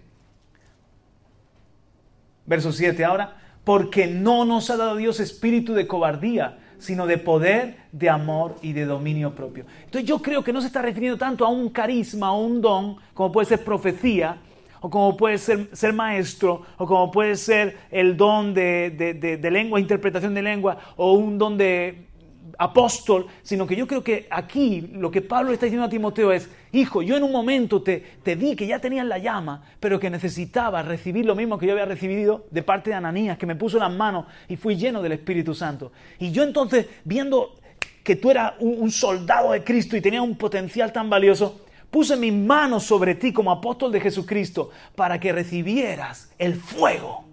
[2.46, 3.37] Verso 7 ahora.
[3.64, 8.73] Porque no nos ha dado Dios espíritu de cobardía, sino de poder, de amor y
[8.73, 9.64] de dominio propio.
[9.85, 12.97] Entonces yo creo que no se está refiriendo tanto a un carisma o un don,
[13.14, 14.38] como puede ser profecía,
[14.81, 19.37] o como puede ser, ser maestro, o como puede ser el don de, de, de,
[19.37, 22.10] de lengua, interpretación de lengua, o un don de
[22.59, 26.50] apóstol, sino que yo creo que aquí lo que Pablo está diciendo a Timoteo es,
[26.72, 30.11] hijo, yo en un momento te, te vi que ya tenías la llama, pero que
[30.11, 33.79] necesitaba recibir lo mismo que yo había recibido de parte de Ananías, que me puso
[33.79, 35.92] las manos y fui lleno del Espíritu Santo.
[36.18, 37.55] Y yo entonces, viendo
[38.03, 42.16] que tú eras un, un soldado de Cristo y tenías un potencial tan valioso, puse
[42.16, 47.30] mis manos sobre ti como apóstol de Jesucristo para que recibieras el fuego.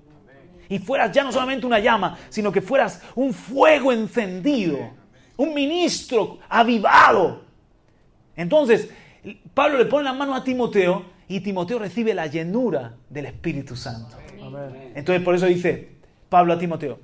[0.69, 4.97] Y fueras ya no solamente una llama, sino que fueras un fuego encendido
[5.37, 7.41] un ministro avivado.
[8.35, 8.89] Entonces,
[9.53, 14.17] Pablo le pone la mano a Timoteo y Timoteo recibe la llenura del Espíritu Santo.
[14.95, 15.89] Entonces, por eso dice
[16.29, 16.99] Pablo a Timoteo,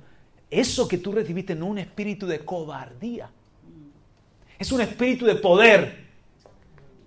[0.50, 3.30] eso que tú recibiste no es un espíritu de cobardía,
[4.58, 6.04] es un espíritu de poder.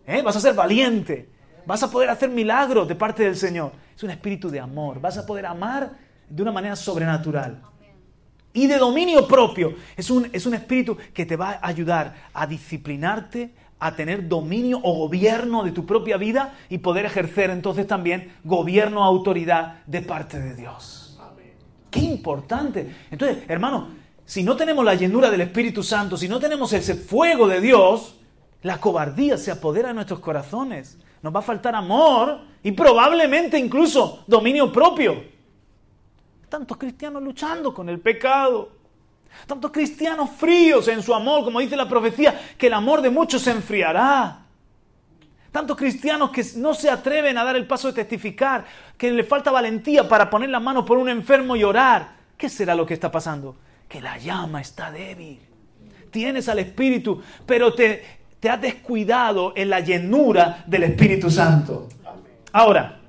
[0.06, 0.22] ¿Eh?
[0.22, 1.28] Vas a ser valiente,
[1.66, 3.74] vas a poder hacer milagros de parte del Señor.
[3.96, 5.98] Es un espíritu de amor, vas a poder amar
[6.30, 7.62] de una manera sobrenatural
[8.58, 9.76] y de dominio propio.
[9.96, 14.80] Es un, es un espíritu que te va a ayudar a disciplinarte, a tener dominio
[14.82, 20.40] o gobierno de tu propia vida y poder ejercer entonces también gobierno, autoridad de parte
[20.40, 21.20] de Dios.
[21.92, 22.96] Qué importante.
[23.12, 23.90] Entonces, hermano,
[24.26, 28.16] si no tenemos la llenura del Espíritu Santo, si no tenemos ese fuego de Dios,
[28.64, 30.98] la cobardía se apodera de nuestros corazones.
[31.22, 35.37] Nos va a faltar amor y probablemente incluso dominio propio.
[36.50, 38.72] Tantos cristianos luchando con el pecado.
[39.46, 43.42] Tantos cristianos fríos en su amor, como dice la profecía, que el amor de muchos
[43.42, 44.46] se enfriará.
[45.52, 48.66] Tantos cristianos que no se atreven a dar el paso de testificar,
[48.98, 52.16] que le falta valentía para poner la mano por un enfermo y orar.
[52.38, 53.58] ¿Qué será lo que está pasando?
[53.88, 55.40] Que la llama está débil.
[56.12, 58.04] Tienes al Espíritu, pero te,
[58.40, 61.90] te has descuidado en la llenura del Espíritu Santo.
[62.52, 63.02] Ahora,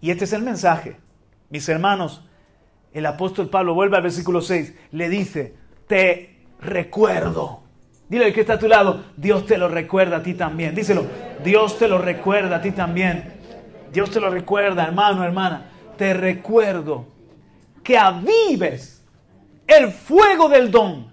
[0.00, 0.96] y este es el mensaje,
[1.50, 2.22] mis hermanos,
[2.92, 5.54] el apóstol Pablo vuelve al versículo 6, le dice,
[5.86, 7.62] te recuerdo.
[8.08, 10.74] Dile que está a tu lado, Dios te lo recuerda a ti también.
[10.74, 11.04] Díselo,
[11.44, 13.34] Dios te lo recuerda a ti también.
[13.92, 15.70] Dios te lo recuerda, hermano, hermana.
[15.96, 17.06] Te recuerdo
[17.84, 19.04] que avives
[19.66, 21.12] el fuego del don.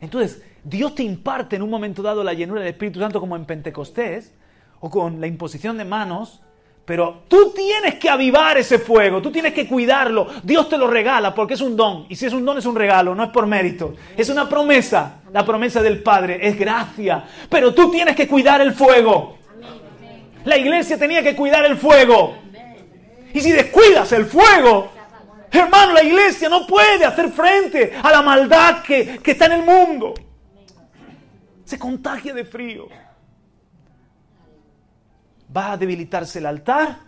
[0.00, 3.46] Entonces, Dios te imparte en un momento dado la llenura del Espíritu Santo como en
[3.46, 4.34] Pentecostés
[4.80, 6.42] o con la imposición de manos
[6.86, 10.28] pero tú tienes que avivar ese fuego, tú tienes que cuidarlo.
[10.44, 12.06] Dios te lo regala porque es un don.
[12.08, 13.94] Y si es un don es un regalo, no es por mérito.
[14.16, 15.16] Es una promesa.
[15.32, 17.24] La promesa del Padre es gracia.
[17.50, 19.36] Pero tú tienes que cuidar el fuego.
[20.44, 22.36] La iglesia tenía que cuidar el fuego.
[23.34, 24.92] Y si descuidas el fuego,
[25.50, 29.62] hermano, la iglesia no puede hacer frente a la maldad que, que está en el
[29.64, 30.14] mundo.
[31.64, 32.86] Se contagia de frío
[35.56, 36.98] va a debilitarse el altar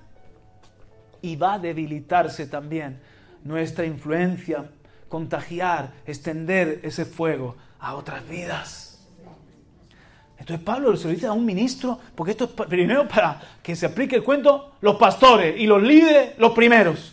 [1.20, 3.00] y va a debilitarse también
[3.44, 4.70] nuestra influencia,
[5.08, 9.06] contagiar, extender ese fuego a otras vidas.
[10.38, 13.86] Entonces Pablo se lo dice a un ministro, porque esto es primero para que se
[13.86, 17.12] aplique el cuento, los pastores y los líderes, los primeros.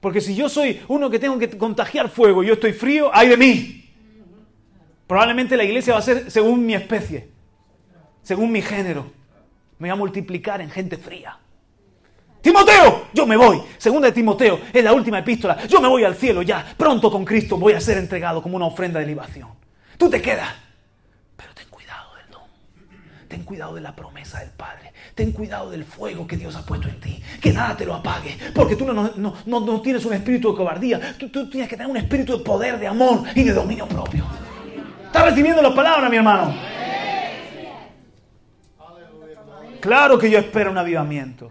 [0.00, 3.28] Porque si yo soy uno que tengo que contagiar fuego y yo estoy frío, hay
[3.28, 3.90] de mí.
[5.06, 7.28] Probablemente la iglesia va a ser según mi especie,
[8.22, 9.21] según mi género
[9.82, 11.36] me voy a multiplicar en gente fría.
[12.40, 13.60] Timoteo, yo me voy.
[13.78, 15.66] Segunda de Timoteo, es la última epístola.
[15.66, 16.74] Yo me voy al cielo ya.
[16.76, 19.48] Pronto con Cristo voy a ser entregado como una ofrenda de libación.
[19.98, 20.54] Tú te quedas.
[21.36, 22.42] Pero ten cuidado del don.
[23.26, 24.92] Ten cuidado de la promesa del Padre.
[25.16, 27.20] Ten cuidado del fuego que Dios ha puesto en ti.
[27.40, 28.38] Que nada te lo apague.
[28.54, 31.16] Porque tú no, tienes un espíritu de cobardía.
[31.18, 34.24] Tú, tú tienes que tener un espíritu de poder, de amor y de dominio propio.
[35.06, 36.54] ¿Estás recibiendo la palabra, mi hermano?
[39.82, 41.50] Claro que yo espero un avivamiento.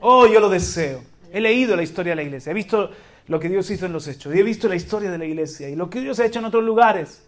[0.00, 1.02] Oh, yo lo deseo.
[1.32, 2.92] He leído la historia de la iglesia, he visto
[3.26, 5.68] lo que Dios hizo en los hechos, y he visto la historia de la iglesia
[5.68, 7.26] y lo que Dios ha hecho en otros lugares.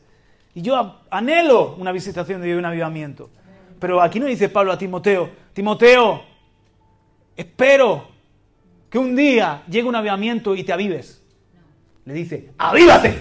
[0.55, 3.31] Y yo anhelo una visitación de un avivamiento.
[3.81, 6.23] Pero aquí no dice Pablo a Timoteo, Timoteo,
[7.37, 8.07] espero
[8.89, 11.21] que un día llegue un avivamiento y te avives.
[12.05, 13.19] Le dice, avívate,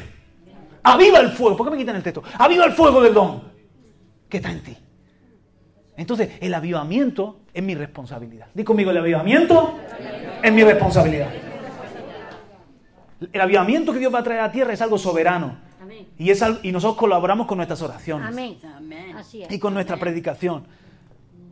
[0.83, 1.57] aviva el fuego.
[1.57, 2.23] ¿Por qué me quitan el texto?
[2.37, 3.41] Aviva el fuego del don
[4.29, 4.77] que está en ti.
[5.97, 8.47] Entonces, el avivamiento es mi responsabilidad.
[8.53, 9.73] Di conmigo, el avivamiento
[10.43, 11.27] es mi responsabilidad.
[13.33, 15.57] El avivamiento que Dios va a traer a la tierra es algo soberano.
[15.81, 16.07] Amén.
[16.19, 18.57] Y, es al- y nosotros colaboramos con nuestras oraciones Amén.
[18.75, 19.15] Amén.
[19.17, 19.51] Así es.
[19.51, 20.65] y con nuestra predicación.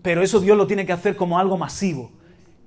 [0.03, 2.11] Pero eso Dios lo tiene que hacer como algo masivo.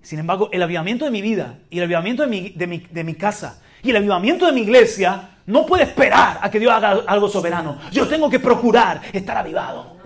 [0.02, 3.04] Sin embargo, el avivamiento de mi vida y el avivamiento de mi, de mi- de
[3.04, 6.98] mi casa y el avivamiento de mi iglesia no puede esperar a que Dios haga
[7.06, 7.78] algo soberano.
[7.92, 9.96] Yo tengo que procurar estar avivado.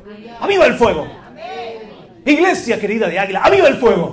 [0.41, 1.07] ¡Aviva el fuego!
[2.25, 4.13] Iglesia querida de Águila, ¡aviva el fuego!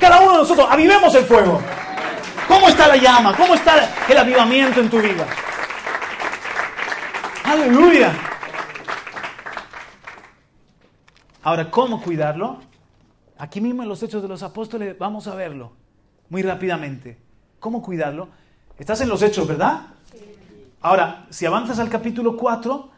[0.00, 1.60] Cada uno de nosotros, avivemos el fuego.
[2.48, 3.36] ¿Cómo está la llama?
[3.36, 5.26] ¿Cómo está el avivamiento en tu vida?
[7.44, 8.12] Aleluya.
[11.42, 12.60] Ahora, ¿cómo cuidarlo?
[13.38, 15.72] Aquí mismo en los Hechos de los Apóstoles vamos a verlo
[16.28, 17.18] muy rápidamente.
[17.60, 18.28] ¿Cómo cuidarlo?
[18.78, 19.88] Estás en los Hechos, ¿verdad?
[20.80, 22.90] Ahora, si avanzas al capítulo 4,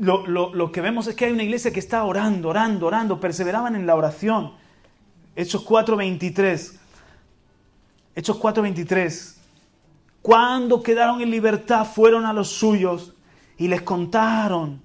[0.00, 3.20] lo, lo- lo que vemos es que hay una iglesia que está orando, orando, orando,
[3.20, 4.52] perseveraban en la oración.
[5.36, 6.78] Hechos 4:23.
[8.14, 9.36] Hechos 4:23.
[10.22, 13.14] Cuando quedaron en libertad, fueron a los suyos
[13.56, 14.82] y les contaron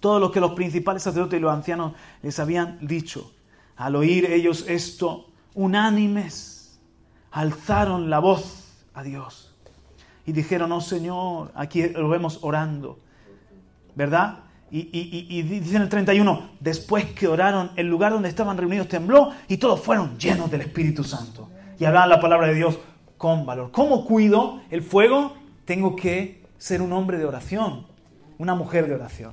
[0.00, 1.92] todo lo que los principales sacerdotes y los ancianos
[2.22, 3.32] les habían dicho.
[3.76, 6.78] Al oír ellos esto, unánimes,
[7.30, 9.54] alzaron la voz a Dios
[10.26, 12.98] y dijeron, oh Señor, aquí lo vemos orando,
[13.98, 14.38] ¿verdad?
[14.70, 18.86] Y, y- y- dice en el 31, después que oraron, el lugar donde estaban reunidos
[18.86, 21.48] tembló y todos fueron llenos del Espíritu Santo.
[21.80, 22.78] Y hablaban la palabra de Dios
[23.16, 23.72] con valor.
[23.72, 25.34] ¿Cómo cuido el fuego?
[25.64, 27.86] Tengo que ser un hombre de oración,
[28.38, 29.32] una mujer de oración.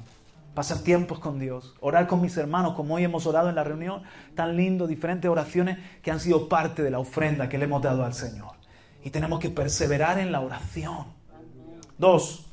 [0.56, 4.02] Pasar tiempos con Dios, orar con mis hermanos, como hoy hemos orado en la reunión,
[4.36, 8.04] tan lindo, diferentes oraciones que han sido parte de la ofrenda que le hemos dado
[8.04, 8.54] al Señor.
[9.04, 11.06] Y tenemos que perseverar en la oración.
[12.00, 12.46] Dos,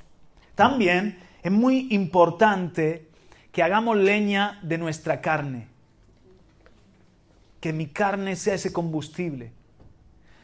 [0.55, 3.09] también es muy importante
[3.51, 5.69] que hagamos leña de nuestra carne.
[7.61, 9.53] Que mi carne sea ese combustible.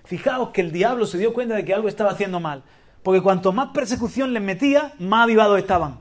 [0.05, 2.65] Fijaos que el diablo se dio cuenta de que algo estaba haciendo mal.
[3.03, 6.01] Porque cuanto más persecución les metía, más avivados estaban.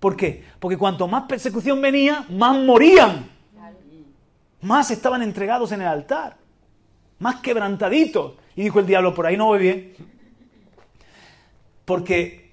[0.00, 0.44] ¿Por qué?
[0.58, 3.30] Porque cuanto más persecución venía, más morían.
[4.60, 6.36] Más estaban entregados en el altar.
[7.18, 8.34] Más quebrantaditos.
[8.56, 9.94] Y dijo el diablo, por ahí no voy bien.
[11.84, 12.45] Porque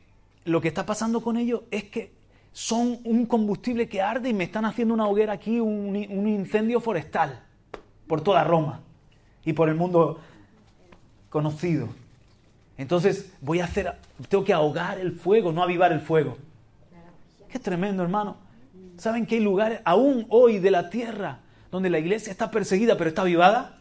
[0.45, 2.13] lo que está pasando con ellos es que
[2.51, 6.79] son un combustible que arde y me están haciendo una hoguera aquí, un, un incendio
[6.79, 7.43] forestal
[8.07, 8.81] por toda Roma
[9.43, 10.19] y por el mundo
[11.29, 11.89] conocido.
[12.77, 13.95] Entonces voy a hacer,
[14.29, 16.37] tengo que ahogar el fuego, no avivar el fuego.
[17.49, 18.37] Qué tremendo, hermano.
[18.97, 21.39] ¿Saben que hay lugares, aún hoy de la tierra,
[21.71, 23.79] donde la iglesia está perseguida pero está avivada?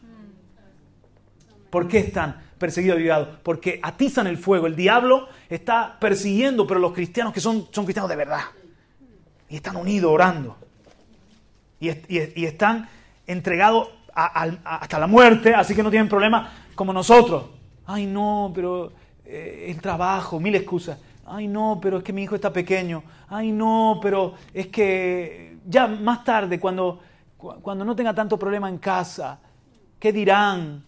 [1.70, 3.28] ¿Por qué están perseguidos y avivados?
[3.42, 4.66] Porque atizan el fuego.
[4.66, 8.40] El diablo está persiguiendo, pero los cristianos que son, son cristianos de verdad.
[9.50, 10.56] Y están unidos orando.
[11.80, 12.88] Y, est- y est- y están
[13.26, 17.44] entregados hasta la muerte, así que no tienen problema como nosotros.
[17.86, 18.92] Ay, no, pero
[19.24, 20.98] eh, el trabajo, mil excusas.
[21.26, 23.02] Ay, no, pero es que mi hijo está pequeño.
[23.28, 27.00] Ay, no, pero es que ya más tarde, cuando,
[27.36, 29.38] cu- cuando no tenga tanto problema en casa,
[29.98, 30.84] ¿qué dirán?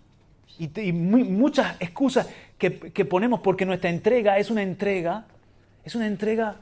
[0.58, 2.70] Y, muchas excusas que,
[3.04, 5.26] ponemos porque nuestra entrega es una entrega,
[5.84, 6.56] es una entrega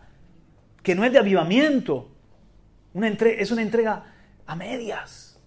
[0.83, 2.11] que no es de avivamiento,
[2.95, 4.05] una entre- es una entrega
[4.47, 5.39] a medias.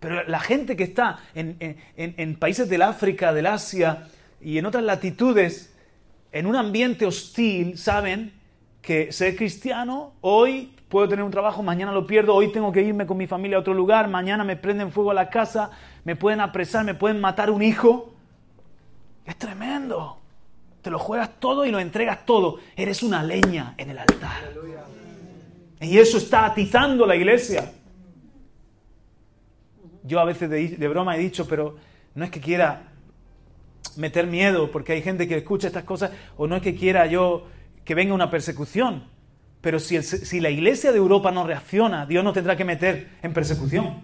[0.00, 1.56] Pero la gente que está en-
[1.96, 4.08] en países del África, del Asia
[4.40, 5.72] y en otras latitudes,
[6.32, 8.32] en un ambiente hostil, saben
[8.80, 13.06] que ser cristiano, hoy puedo tener un trabajo, mañana lo pierdo, hoy tengo que irme
[13.06, 15.70] con mi familia a otro lugar, mañana me prenden fuego a la casa,
[16.04, 18.12] me pueden apresar, me pueden matar un hijo.
[19.24, 20.18] Es tremendo.
[20.82, 22.58] Te lo juegas todo y lo entregas todo.
[22.76, 24.52] Eres una leña en el altar.
[25.80, 27.72] Y eso está atizando la iglesia.
[30.02, 31.76] Yo a veces de, de broma he dicho, pero
[32.14, 32.92] no es que quiera
[33.96, 37.46] meter miedo, porque hay gente que escucha estas cosas, o no es que quiera yo
[37.82, 39.10] que venga una persecución.
[39.62, 43.08] Pero si, el- si la iglesia de Europa no reacciona, Dios no tendrá que meter
[43.22, 44.02] en persecución.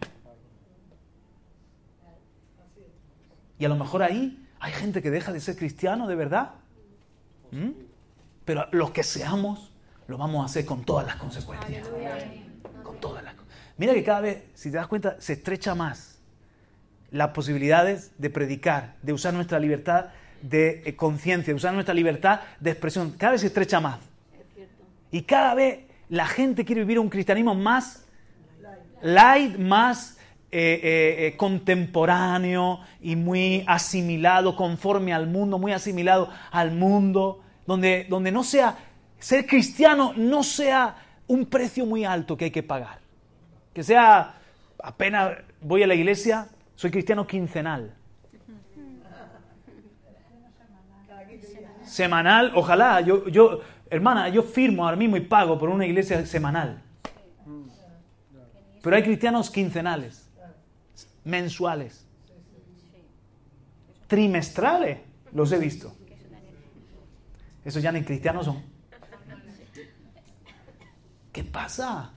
[3.59, 6.53] Y a lo mejor ahí hay gente que deja de ser cristiano de verdad.
[7.51, 7.71] ¿Mm?
[8.45, 9.73] Pero los que seamos,
[10.07, 11.87] lo vamos a hacer con todas las consecuencias.
[12.83, 13.35] Con todas las
[13.77, 16.19] Mira que cada vez, si te das cuenta, se estrecha más
[17.13, 20.07] las posibilidades de predicar, de usar nuestra libertad
[20.43, 23.13] de eh, conciencia, de usar nuestra libertad de expresión.
[23.13, 24.01] Cada vez se estrecha más.
[25.11, 28.07] Y cada vez la gente quiere vivir un cristianismo más
[29.03, 30.19] light, más
[30.51, 38.07] eh, eh, eh, contemporáneo y muy asimilado, conforme al mundo, muy asimilado al mundo, donde,
[38.09, 38.79] donde no sea,
[39.19, 40.97] ser cristiano no sea
[41.27, 42.99] un precio muy alto que hay que pagar.
[43.75, 44.37] Que sea,
[44.83, 47.95] apenas voy a la iglesia, soy cristiano quincenal.
[51.85, 56.83] Semanal, ojalá, yo, yo, hermana, yo firmo ahora mismo y pago por una iglesia semanal.
[58.83, 60.29] Pero hay cristianos quincenales,
[61.25, 62.07] mensuales,
[64.07, 65.01] trimestrales,
[65.33, 65.95] los he visto.
[67.65, 68.63] Esos ya ni cristianos son.
[71.33, 72.13] ¿Qué pasa?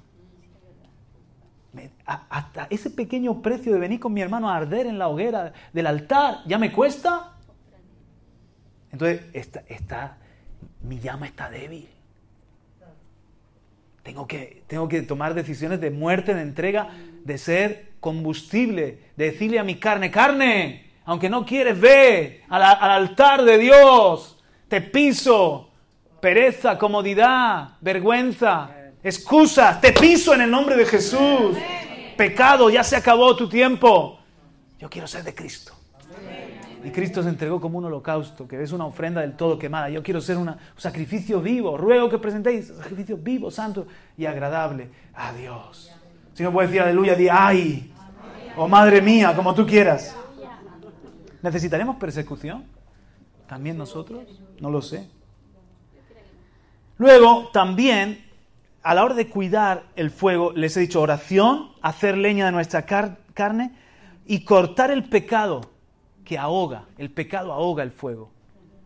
[2.05, 5.87] Hasta ese pequeño precio de venir con mi hermano a arder en la hoguera del
[5.87, 7.37] altar, ¿ya me cuesta?
[8.91, 10.17] Entonces, está, está,
[10.83, 11.87] mi llama está débil.
[14.03, 16.89] Tengo que, tengo que tomar decisiones de muerte, de entrega,
[17.23, 22.71] de ser combustible, de decirle a mi carne, carne, aunque no quieres, ve a la-
[22.71, 25.69] al altar de Dios, te piso,
[26.19, 28.71] pereza, comodidad, vergüenza,
[29.03, 31.55] excusas, te piso en el nombre de Jesús.
[32.17, 34.19] Pecado, ya se acabó tu tiempo.
[34.79, 35.73] Yo quiero ser de Cristo.
[36.83, 39.89] Y Cristo se entregó como un holocausto, que es una ofrenda del todo quemada.
[39.89, 41.77] Yo quiero ser un sacrificio vivo.
[41.77, 43.85] Ruego que presentéis sacrificio vivo, santo
[44.17, 45.91] y agradable a Dios.
[46.33, 47.93] Si no puedes decir aleluya, di ay.
[48.57, 50.15] O madre mía, como tú quieras.
[51.41, 52.65] ¿Necesitaremos persecución?
[53.47, 54.23] ¿También nosotros?
[54.59, 55.07] No lo sé.
[56.97, 58.23] Luego, también,
[58.83, 62.85] a la hora de cuidar el fuego, les he dicho oración, hacer leña de nuestra
[62.85, 63.73] car- carne
[64.25, 65.70] y cortar el pecado
[66.31, 66.85] que ahoga.
[66.97, 68.31] El pecado ahoga el fuego.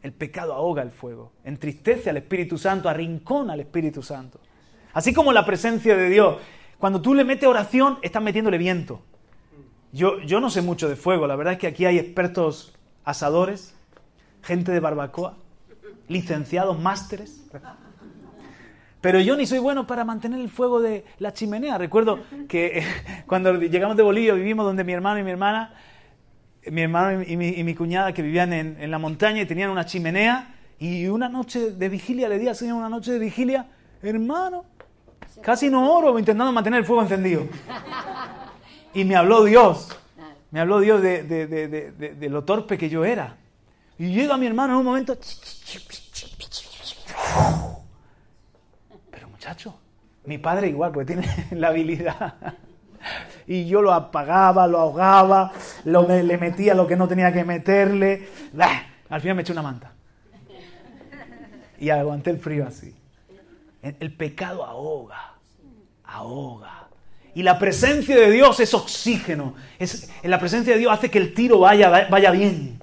[0.01, 1.31] El pecado ahoga el fuego.
[1.43, 4.39] Entristece al Espíritu Santo, arrincona al Espíritu Santo.
[4.93, 6.37] Así como la presencia de Dios.
[6.79, 8.99] Cuando tú le metes oración, estás metiéndole viento.
[9.91, 11.27] Yo, yo no sé mucho de fuego.
[11.27, 12.73] La verdad es que aquí hay expertos
[13.03, 13.75] asadores,
[14.41, 15.37] gente de barbacoa,
[16.07, 17.45] licenciados, másteres.
[19.01, 21.77] Pero yo ni soy bueno para mantener el fuego de la chimenea.
[21.77, 22.85] Recuerdo que eh,
[23.27, 25.75] cuando llegamos de Bolivia vivimos donde mi hermano y mi hermana,
[26.71, 31.07] mi hermano y mi, cuñada que vivían en, la montaña y tenían una chimenea y
[31.07, 33.67] una noche de vigilia, le di al Señor una noche de vigilia,
[34.01, 34.65] hermano,
[35.41, 37.47] casi no oro intentando mantener el fuego encendido.
[38.93, 39.97] Y me habló Dios,
[40.51, 43.37] me habló Dios de- de lo torpe que yo era.
[43.97, 45.17] Y llega mi hermano en un momento,
[49.11, 49.79] pero muchacho,
[50.25, 52.35] mi padre igual, porque tiene la habilidad.
[53.47, 55.51] Y yo lo apagaba, lo ahogaba,
[55.83, 58.27] lo, le metía lo que no tenía que meterle.
[58.53, 59.93] Bah, Al final me eché una manta.
[61.79, 62.95] Y aguanté el frío así.
[63.81, 65.35] El, pecado ahoga,
[66.05, 66.87] ahoga.
[67.35, 69.53] Y la presencia de Dios es oxígeno.
[69.77, 72.79] Es, la presencia de Dios hace que el tiro vaya, vaya bien.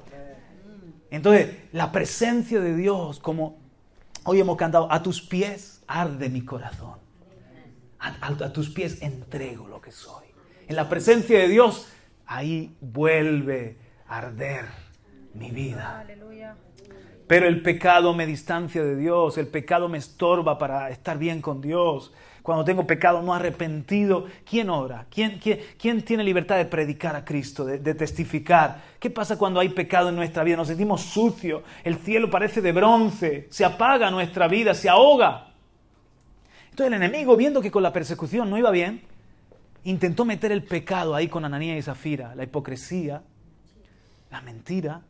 [1.10, 3.58] Entonces, la presencia de Dios, como
[4.24, 7.00] hoy hemos cantado, a tus pies arde mi corazón.
[7.98, 10.31] A tus pies entrego lo que soy.
[10.68, 11.88] En la presencia de Dios,
[12.26, 14.66] ahí vuelve a arder
[15.34, 16.04] mi vida.
[17.26, 21.60] Pero el pecado me distancia de Dios, el pecado me estorba para estar bien con
[21.60, 22.12] Dios.
[22.42, 25.06] Cuando tengo pecado no arrepentido, ¿quién ora?
[25.08, 28.82] ¿Quién, quién, quién tiene libertad de predicar a Cristo, de, de testificar?
[28.98, 30.56] ¿Qué pasa cuando hay pecado en nuestra vida?
[30.56, 35.52] Nos sentimos sucios, el cielo parece de bronce, se apaga nuestra vida, se ahoga.
[36.70, 39.02] Entonces el enemigo, viendo que con la persecución no iba bien,
[39.84, 43.22] intentó meter el pecado ahí con Ananías y Zafira, la hipocresía,
[44.30, 45.02] la mentira,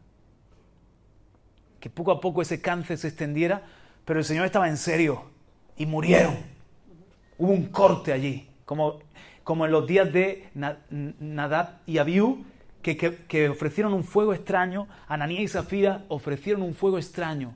[1.81, 3.63] que poco a poco ese cáncer se extendiera,
[4.05, 5.25] pero el Señor estaba en serio
[5.77, 6.37] y murieron.
[7.39, 9.01] Hubo un corte allí, como,
[9.43, 12.45] como en los días de Na- Nadab y Abiú,
[12.83, 17.55] que, que- ofrecieron un fuego extraño, Ananías y Zafira ofrecieron un fuego extraño.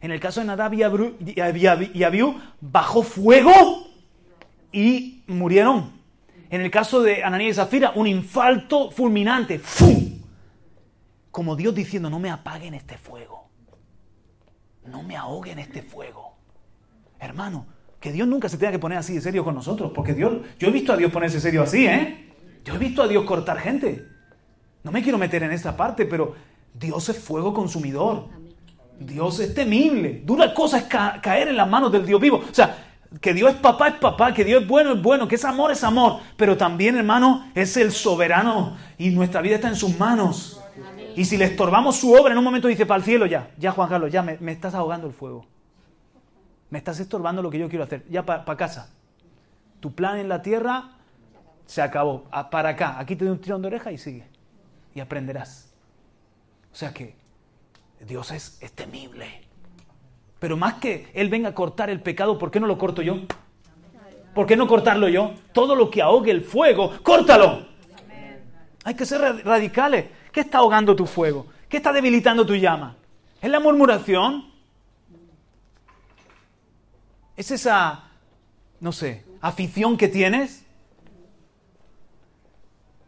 [0.00, 3.88] En el caso de Nadab y Abiú, bajó fuego
[4.72, 5.92] y murieron.
[6.50, 9.58] En el caso de Ananías y Zafira, un infarto fulminante.
[9.58, 10.20] ¡Fum!
[11.30, 13.44] Como Dios diciendo, no me apaguen este fuego
[14.86, 16.36] no me ahoguen este fuego.
[17.18, 17.66] Hermano,
[18.00, 20.68] que Dios nunca se tenga que poner así de serio con nosotros, porque Dios, yo
[20.68, 22.34] he visto a Dios ponerse serio así, ¿eh?
[22.64, 24.04] Yo he visto a Dios cortar gente.
[24.82, 26.34] No me quiero meter en esa parte, pero
[26.74, 28.28] Dios es fuego consumidor.
[29.00, 30.20] Dios es temible.
[30.22, 32.44] Dura cosa es ca- caer en las manos del Dios vivo.
[32.50, 35.36] O sea, que Dios es papá, es papá, que Dios es bueno, es bueno, que
[35.36, 36.20] es amor, es amor.
[36.36, 40.60] Pero también, hermano, es el soberano y nuestra vida está en sus manos.
[41.16, 43.70] Y si le estorbamos su obra, en un momento dice, para el cielo ya, ya
[43.70, 45.46] Juan Carlos, ya me, me estás ahogando el fuego.
[46.70, 48.04] Me estás estorbando lo que yo quiero hacer.
[48.10, 48.90] Ya para casa.
[49.78, 50.90] Tu plan en la tierra
[51.66, 52.24] se acabó.
[52.32, 54.26] Ah, Para acá, aquí te doy un tirón de oreja y sigue.
[54.92, 55.72] Y aprenderás.
[56.72, 57.14] O sea que
[58.00, 59.43] Dios es temible.
[60.44, 63.16] Pero más que Él venga a cortar el pecado, ¿por qué no lo corto yo?
[64.34, 65.32] ¿Por qué no cortarlo yo?
[65.54, 67.66] Todo lo que ahogue el fuego, córtalo.
[68.84, 70.04] Hay que ser ra- radicales.
[70.30, 71.46] ¿Qué está ahogando tu fuego?
[71.66, 72.94] ¿Qué está debilitando tu llama?
[73.40, 74.50] ¿Es la murmuración?
[77.38, 78.04] ¿Es esa,
[78.80, 80.66] no sé, afición que tienes?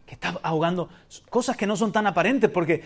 [0.06, 0.88] Que está ahogando
[1.28, 2.82] cosas que no son tan aparentes porque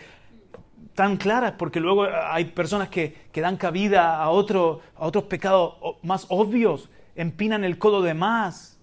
[1.00, 5.76] tan claras, porque luego hay personas que, que dan cabida a, otro, a otros pecados
[6.02, 8.78] más obvios, empinan el codo de más,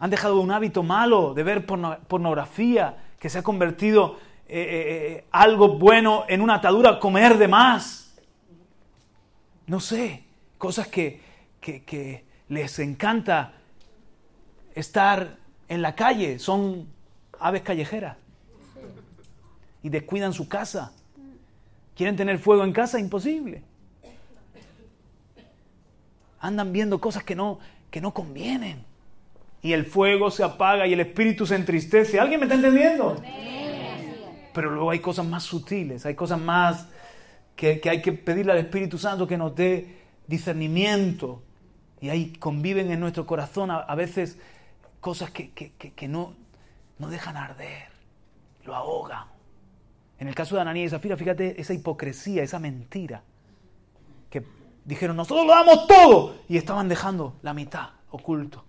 [0.00, 4.16] han dejado un hábito malo de ver porno- pornografía, que se ha convertido
[4.48, 8.18] eh, eh, eh, algo bueno en una atadura, comer de más.
[9.68, 10.24] No sé,
[10.58, 11.20] cosas que,
[11.60, 13.52] que- que les encanta
[14.74, 15.36] estar
[15.68, 16.88] en la calle, son
[17.38, 18.16] aves callejeras
[19.84, 20.94] y descuidan su casa.
[21.98, 23.00] ¿Quieren tener fuego en casa?
[23.00, 23.64] Imposible.
[26.38, 27.58] Andan viendo cosas que no,
[27.90, 28.84] que no convienen.
[29.62, 32.20] Y el fuego se apaga y el espíritu se entristece.
[32.20, 33.20] ¿Alguien me está entendiendo?
[34.54, 36.86] Pero luego hay cosas más sutiles, hay cosas más
[37.56, 39.96] que, que hay que pedirle al Espíritu Santo que nos dé
[40.28, 41.42] discernimiento.
[42.00, 44.38] Y ahí conviven en nuestro corazón a, veces
[45.00, 46.34] cosas que, que- que- que no,
[47.00, 47.88] no dejan arder,
[48.64, 49.24] lo ahogan.
[50.18, 53.22] En el caso de Ananías y Zafira, fíjate esa hipocresía, esa mentira.
[54.30, 54.44] Que
[54.84, 56.34] dijeron, nosotros lo damos todo.
[56.48, 58.64] Y estaban dejando la mitad oculto.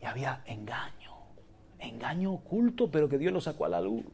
[0.00, 1.10] Y había engaño.
[1.78, 4.04] Engaño oculto, pero que Dios lo sacó a la luz.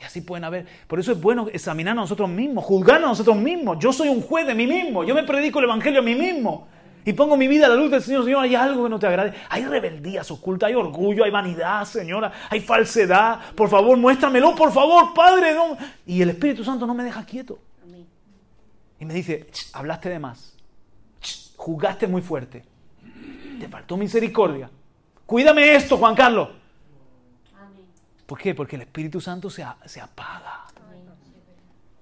[0.00, 0.66] Y así pueden haber.
[0.86, 3.78] Por eso es bueno examinar a nosotros mismos, juzgar a nosotros mismos.
[3.80, 5.04] Yo soy un juez de mí mismo.
[5.04, 6.68] Yo me predico el Evangelio a mí mismo.
[7.04, 8.24] Y pongo mi vida a la luz del Señor.
[8.24, 9.34] Señor, hay algo que no te agrade.
[9.50, 12.32] Hay rebeldías ocultas, hay orgullo, hay vanidad, Señora.
[12.48, 13.40] Hay falsedad.
[13.54, 15.54] Por favor, muéstramelo, por favor, Padre.
[15.54, 15.76] no.
[16.06, 17.58] Y el Espíritu Santo no me deja quieto.
[18.98, 20.56] Y me dice, "Ch, hablaste de más.
[21.20, 22.64] Ch, Juzgaste muy fuerte.
[23.60, 24.70] Te faltó misericordia.
[25.26, 26.48] Cuídame esto, Juan Carlos.
[28.26, 28.54] ¿Por qué?
[28.54, 30.64] Porque el Espíritu Santo se, se apaga.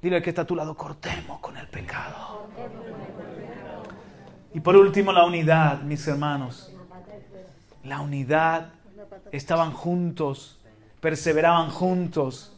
[0.01, 2.49] Dile al que está a tu lado, cortemos con el pecado.
[4.55, 6.73] Y por último, la unidad, mis hermanos.
[7.85, 8.71] La unidad.
[9.31, 10.59] Estaban juntos,
[11.01, 12.53] perseveraban juntos.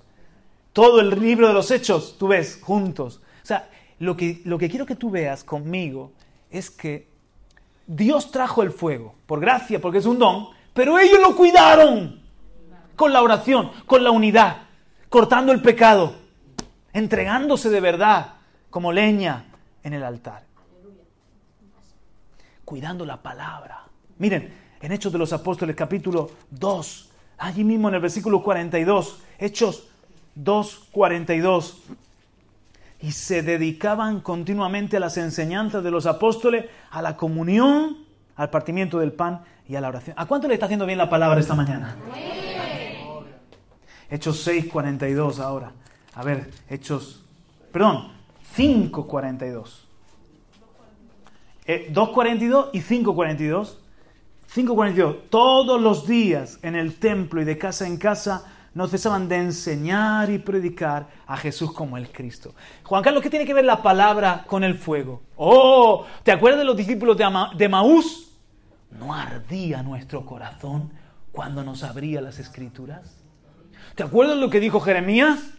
[0.72, 3.20] Todo el libro de los hechos, tú ves, juntos.
[3.42, 3.68] O sea,
[4.01, 6.12] lo que, lo que quiero que tú veas conmigo
[6.51, 7.09] es que
[7.86, 12.20] Dios trajo el fuego, por gracia, porque es un don, pero ellos lo cuidaron
[12.97, 14.62] con la oración, con la unidad,
[15.09, 16.14] cortando el pecado,
[16.92, 18.34] entregándose de verdad
[18.70, 19.47] como leña
[19.82, 20.45] en el altar,
[22.65, 23.85] cuidando la palabra.
[24.19, 29.89] Miren, en Hechos de los Apóstoles capítulo 2, allí mismo en el versículo 42, Hechos
[30.35, 31.83] 2, 42,
[33.01, 37.99] y se dedicaban continuamente a las enseñanzas de los apóstoles, a la comunión,
[38.37, 40.17] al partimiento del pan y a la oración.
[40.19, 41.97] ¿A cuánto le está haciendo bien la palabra esta mañana?
[44.11, 45.73] Hechos 6, 42 ahora.
[46.15, 47.25] A ver, Hechos,
[47.73, 48.12] perdón,
[48.55, 49.84] 5, 42.
[51.67, 53.77] Eh, 2.42 y 5.42.
[54.55, 55.17] 5.42.
[55.31, 58.45] Todos los días en el templo y de casa en casa
[58.75, 62.55] no cesaban de enseñar y predicar a Jesús como el Cristo.
[62.83, 65.23] Juan Carlos, ¿qué tiene que ver la palabra con el fuego?
[65.37, 68.33] Oh, ¿te acuerdas de los discípulos de Maús?
[68.91, 70.93] ¿No ardía nuestro corazón
[71.33, 73.23] cuando nos abría las escrituras?
[73.95, 75.55] ¿Te acuerdas lo que dijo Jeremías?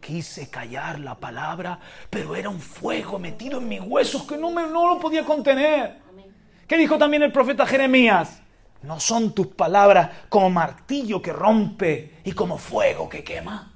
[0.00, 1.78] Quise callar la palabra,
[2.10, 5.98] pero era un fuego metido en mis huesos que no, me, no lo podía contener.
[6.66, 8.40] ¿Qué dijo también el profeta Jeremías?
[8.82, 13.72] No son tus palabras como martillo que rompe y como fuego que quema.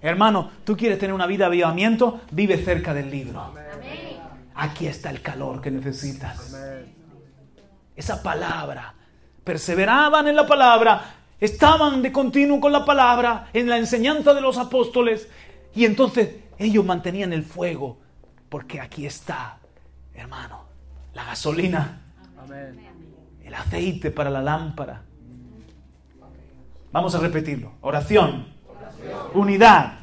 [0.00, 3.54] Hermano, tú quieres tener una vida de avivamiento, vive cerca del libro.
[4.54, 6.54] Aquí está el calor que necesitas.
[7.94, 8.94] Esa palabra.
[9.44, 14.56] Perseveraban en la palabra, estaban de continuo con la palabra, en la enseñanza de los
[14.56, 15.28] apóstoles,
[15.74, 17.98] y entonces ellos mantenían el fuego,
[18.48, 19.58] porque aquí está,
[20.14, 20.64] hermano,
[21.14, 22.00] la gasolina,
[23.42, 25.02] el aceite para la lámpara.
[26.92, 27.72] Vamos a repetirlo.
[27.80, 28.46] Oración,
[29.34, 29.98] unidad,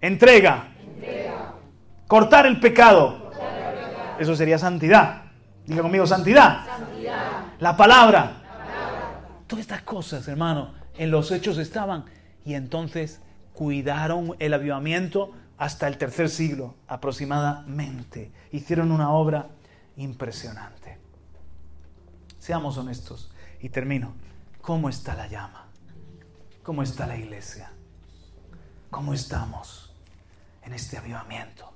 [0.00, 0.68] entrega,
[2.06, 3.30] cortar el pecado.
[4.18, 5.22] Eso sería santidad.
[5.64, 6.66] Diga conmigo, santidad.
[7.60, 8.32] La palabra.
[9.46, 12.04] Todas estas cosas, hermano, en los hechos estaban.
[12.44, 13.20] Y entonces
[13.58, 18.30] cuidaron el avivamiento hasta el tercer siglo aproximadamente.
[18.52, 19.48] Hicieron una obra
[19.96, 20.96] impresionante.
[22.38, 23.32] Seamos honestos.
[23.60, 24.14] Y termino.
[24.60, 25.66] ¿Cómo está la llama?
[26.62, 27.72] ¿Cómo está la iglesia?
[28.90, 29.92] ¿Cómo estamos
[30.62, 31.72] en este avivamiento?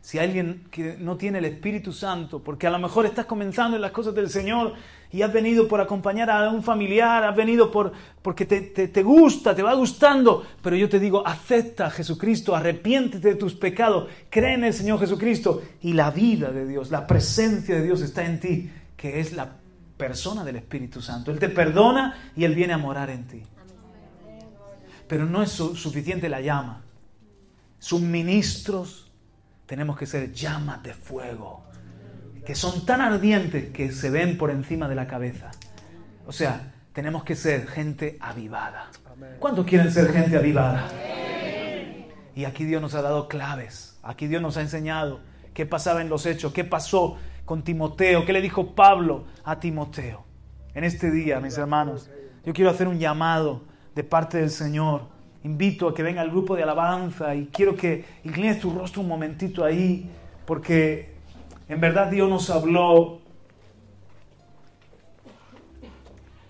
[0.00, 3.82] Si alguien que no tiene el Espíritu Santo, porque a lo mejor estás comenzando en
[3.82, 4.74] las cosas del Señor
[5.16, 7.90] y has venido por acompañar a un familiar, has venido por,
[8.20, 13.28] porque te, te, gusta, te va gustando, pero yo te digo, acepta a Jesucristo, arrepiéntete
[13.28, 17.76] de tus pecados, cree en el Señor Jesucristo y la vida de Dios, la presencia
[17.76, 19.56] de Dios está en ti, que es la
[19.96, 21.30] persona del Espíritu Santo.
[21.30, 23.42] Él te perdona y Él viene a morar en ti.
[25.08, 26.82] Pero no es su- suficiente la llama.
[27.78, 29.10] Suministros
[29.64, 31.64] tenemos que ser llamas de fuego,
[32.46, 35.50] que son tan ardientes que se ven por encima de la cabeza.
[36.28, 38.88] O sea, tenemos que ser gente avivada.
[39.40, 40.88] ¿Cuántos quieren ser gente avivada?
[42.36, 45.20] Y aquí Dios nos ha dado claves, aquí Dios nos ha enseñado
[45.54, 50.24] qué pasaba en los hechos, qué pasó con Timoteo, qué le dijo Pablo a Timoteo.
[50.74, 52.10] En este día, mis hermanos,
[52.44, 55.08] yo quiero hacer un llamado de parte del Señor.
[55.42, 59.08] Invito a que venga el grupo de alabanza y quiero que inclines tu rostro un
[59.08, 60.08] momentito ahí,
[60.44, 61.15] porque
[61.68, 63.20] en verdad Dios nos habló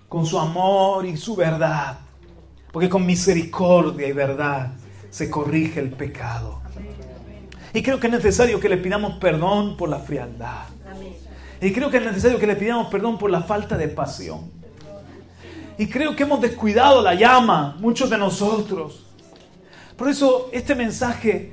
[0.09, 1.99] con su amor y su verdad,
[2.73, 4.73] porque con misericordia y verdad
[5.11, 6.61] se corrige el pecado.
[7.73, 10.65] Y creo que es necesario que le pidamos perdón por la frialdad.
[11.61, 14.51] Y creo que es necesario que le pidamos perdón por la falta de pasión.
[15.79, 19.05] Y creo que hemos descuidado la llama, muchos de nosotros.
[19.97, 21.53] Por eso este mensaje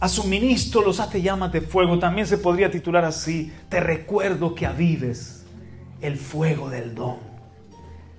[0.00, 1.98] a su ministro los hace llamas de fuego.
[1.98, 5.44] También se podría titular así, te recuerdo que avives
[6.00, 7.18] el fuego del don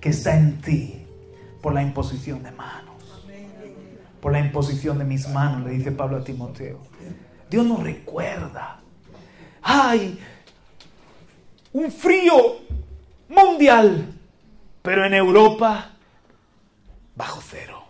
[0.00, 1.06] que está en ti
[1.62, 2.94] por la imposición de manos.
[4.20, 6.80] Por la imposición de mis manos, le dice Pablo a Timoteo.
[7.48, 8.80] Dios nos recuerda.
[9.62, 10.18] Hay
[11.72, 12.56] un frío
[13.28, 14.14] mundial,
[14.82, 15.92] pero en Europa
[17.14, 17.84] bajo cero.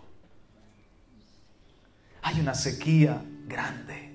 [2.21, 4.13] Hay una sequía grande,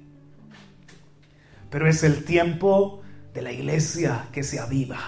[1.70, 3.02] pero es el tiempo
[3.34, 4.98] de la iglesia que se aviva.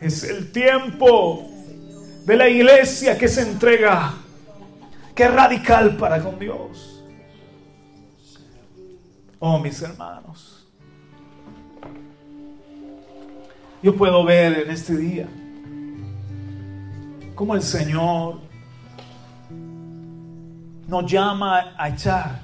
[0.00, 1.48] Es el tiempo
[2.24, 4.14] de la iglesia que se entrega,
[5.14, 7.02] que es radical para con Dios.
[9.38, 10.66] Oh, mis hermanos,
[13.82, 15.28] yo puedo ver en este día
[17.34, 18.40] cómo el Señor
[20.88, 22.43] nos llama a echar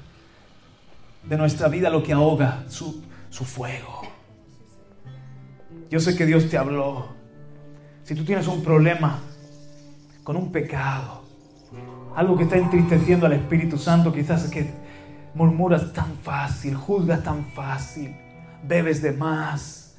[1.23, 4.01] de nuestra vida lo que ahoga su, su fuego.
[5.89, 7.09] Yo sé que Dios te habló.
[8.03, 9.19] Si tú tienes un problema
[10.23, 11.23] con un pecado,
[12.15, 14.71] algo que está entristeciendo al Espíritu Santo, quizás es que
[15.33, 18.15] murmuras tan fácil, juzgas tan fácil,
[18.63, 19.97] bebes de más,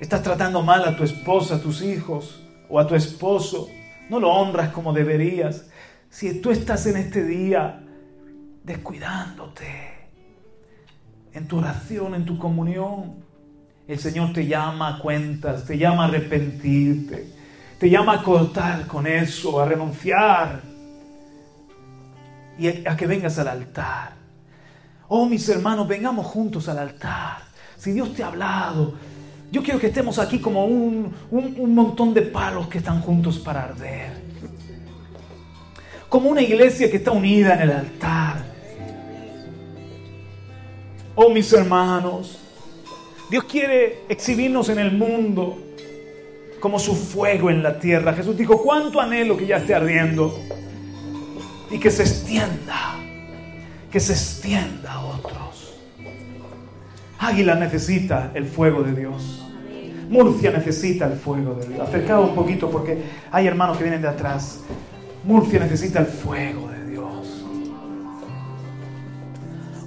[0.00, 3.68] estás tratando mal a tu esposa, a tus hijos o a tu esposo,
[4.08, 5.68] no lo honras como deberías.
[6.10, 7.84] Si tú estás en este día
[8.68, 9.98] descuidándote
[11.32, 13.16] en tu oración, en tu comunión,
[13.88, 17.32] el Señor te llama a cuentas, te llama a arrepentirte,
[17.78, 20.60] te llama a cortar con eso, a renunciar
[22.58, 24.12] y a, que vengas al altar.
[25.08, 27.38] Oh, mis hermanos, vengamos juntos al altar.
[27.78, 28.94] Si Dios te ha hablado,
[29.50, 33.38] yo quiero que estemos aquí como un, un, un montón de palos que están juntos
[33.38, 34.28] para arder.
[36.10, 38.47] Como una iglesia que está unida en el altar.
[41.20, 42.38] Oh, mis hermanos,
[43.28, 45.58] Dios quiere exhibirnos en el mundo
[46.60, 48.12] como su fuego en la tierra.
[48.12, 50.38] Jesús dijo, cuánto anhelo que ya esté ardiendo
[51.72, 53.00] y que se extienda,
[53.90, 55.74] que se extienda a otros.
[57.18, 59.44] Águila necesita el fuego de Dios.
[60.08, 61.80] Murcia necesita el fuego de Dios.
[61.80, 62.96] Acercaos un poquito porque
[63.32, 64.60] hay hermanos que vienen de atrás.
[65.24, 66.77] Murcia necesita el fuego de Dios.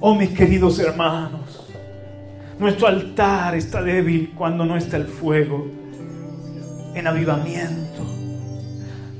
[0.04, 1.68] Oh mis queridos hermanos,
[2.60, 5.68] nuestro altar está débil cuando no está el fuego
[6.96, 8.02] en avivamiento.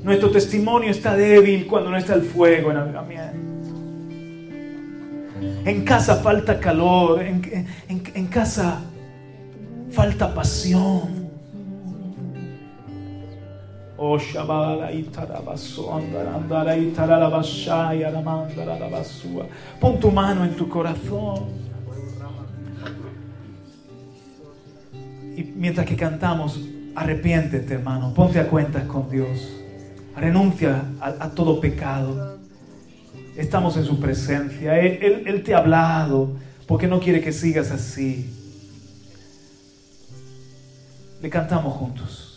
[0.02, 3.38] Nuestro testimonio está débil cuando no está el fuego en avivamiento.
[5.64, 7.42] En casa falta calor, en,
[7.88, 8.80] en- en casa
[9.92, 11.21] falta pasión.
[14.04, 14.18] Oh.
[19.78, 21.44] Pon tu mano en tu corazón.
[25.36, 26.58] Y mientras que cantamos,
[26.96, 28.12] arrepiéntete, hermano.
[28.12, 29.48] Ponte a cuentas con Dios.
[30.16, 32.38] Renuncia a, todo pecado.
[33.36, 34.80] Estamos en su presencia.
[34.80, 36.32] Él- Él te ha hablado
[36.66, 38.28] porque no quiere que sigas así.
[41.22, 42.31] Le cantamos juntos.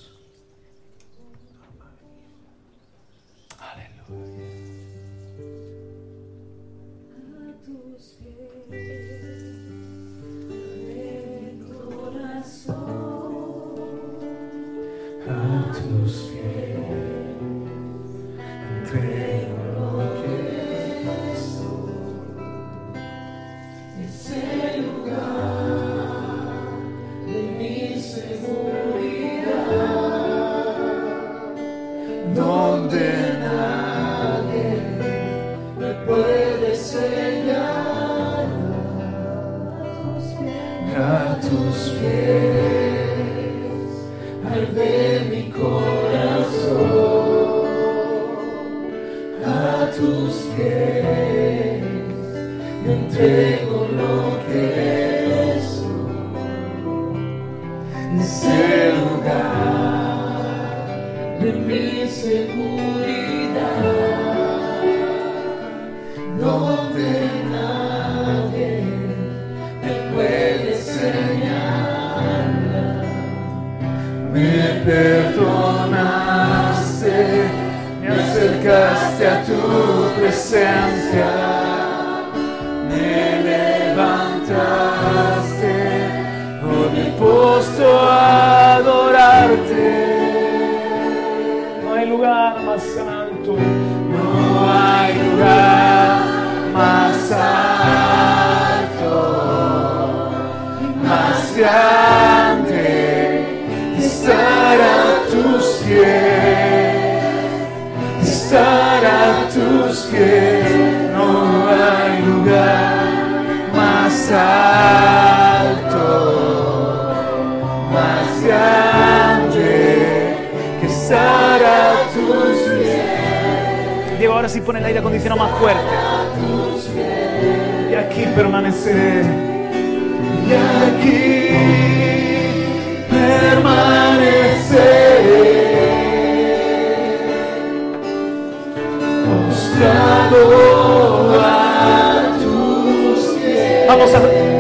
[15.28, 17.05] A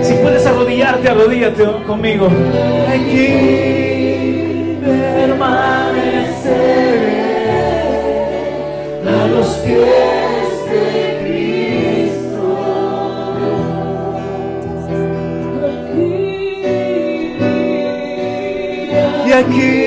[0.01, 2.27] Si puedes arrodillarte, arrodíllate conmigo.
[2.88, 5.41] Aquí permaneceré
[9.05, 10.88] a los pies de
[11.21, 12.45] Cristo.
[19.27, 19.84] Y aquí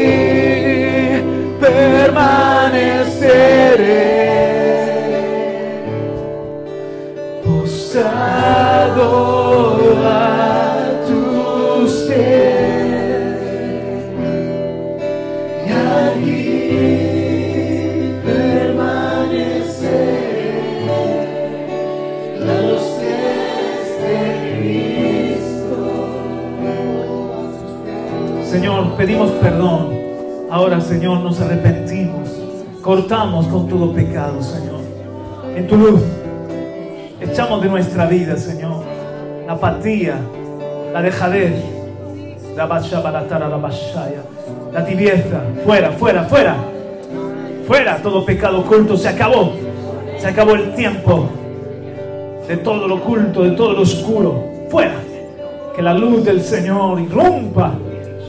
[29.18, 29.98] pedimos perdón.
[30.50, 32.28] Ahora, Señor, nos arrepentimos.
[32.82, 34.78] Cortamos con todo pecado, Señor.
[35.56, 36.00] En tu luz
[37.20, 38.84] echamos de nuestra vida, Señor,
[39.46, 40.14] la apatía,
[40.92, 41.52] la dejadez,
[42.56, 42.66] la
[44.72, 46.56] la tibieza, fuera, fuera, fuera,
[47.66, 49.52] fuera todo pecado oculto, se acabó,
[50.18, 51.28] se acabó el tiempo
[52.46, 54.94] de todo lo oculto, de todo lo oscuro, fuera,
[55.74, 57.72] que la luz del Señor irrumpa,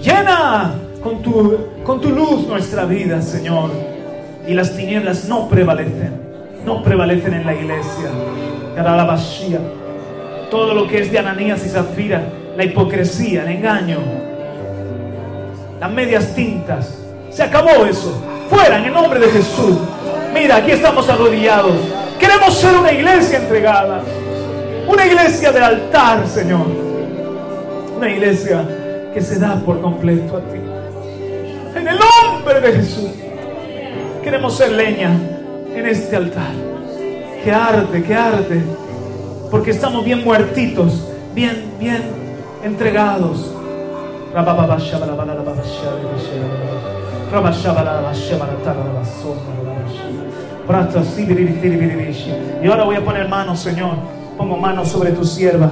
[0.02, 3.72] llena con tu, con tu luz nuestra vida, Señor,
[4.48, 6.14] y las tinieblas no prevalecen,
[6.66, 8.10] no prevalecen en la iglesia.
[10.50, 12.24] Todo lo que es de Ananías y Zafira,
[12.58, 13.98] la hipocresía, el engaño,
[15.80, 16.98] las medias tintas.
[17.30, 18.22] Se acabó eso.
[18.50, 19.78] Fuera en el nombre de Jesús.
[20.34, 21.76] Mira, aquí estamos arrodillados.
[22.20, 24.02] Queremos ser una iglesia entregada.
[24.88, 26.66] Una iglesia del altar, Señor.
[27.96, 28.66] Una iglesia
[29.14, 30.69] que se da por completo a ti.
[31.80, 33.10] En el nombre de Jesús.
[34.24, 35.12] Queremos ser leña
[35.74, 36.52] en este altar.
[37.44, 38.64] Que arde, que arde.
[39.50, 42.04] Porque estamos bien muertitos, bien, bien
[42.64, 43.52] entregados.
[52.62, 53.94] Y ahora voy a poner manos, Señor.
[54.38, 55.70] Pongo manos sobre tu sierva.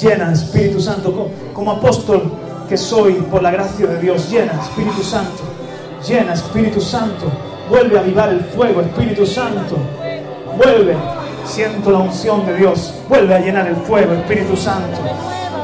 [0.00, 2.22] Llena, Espíritu Santo, co- como apóstol
[2.68, 4.30] que soy por la gracia de Dios.
[4.30, 5.42] Llena, Espíritu Santo.
[6.06, 7.26] Llena, Espíritu Santo.
[7.68, 9.76] Vuelve a avivar el fuego, Espíritu Santo.
[10.56, 10.96] Vuelve.
[11.44, 12.94] Siento la unción de Dios.
[13.08, 14.98] Vuelve a llenar el fuego, Espíritu Santo.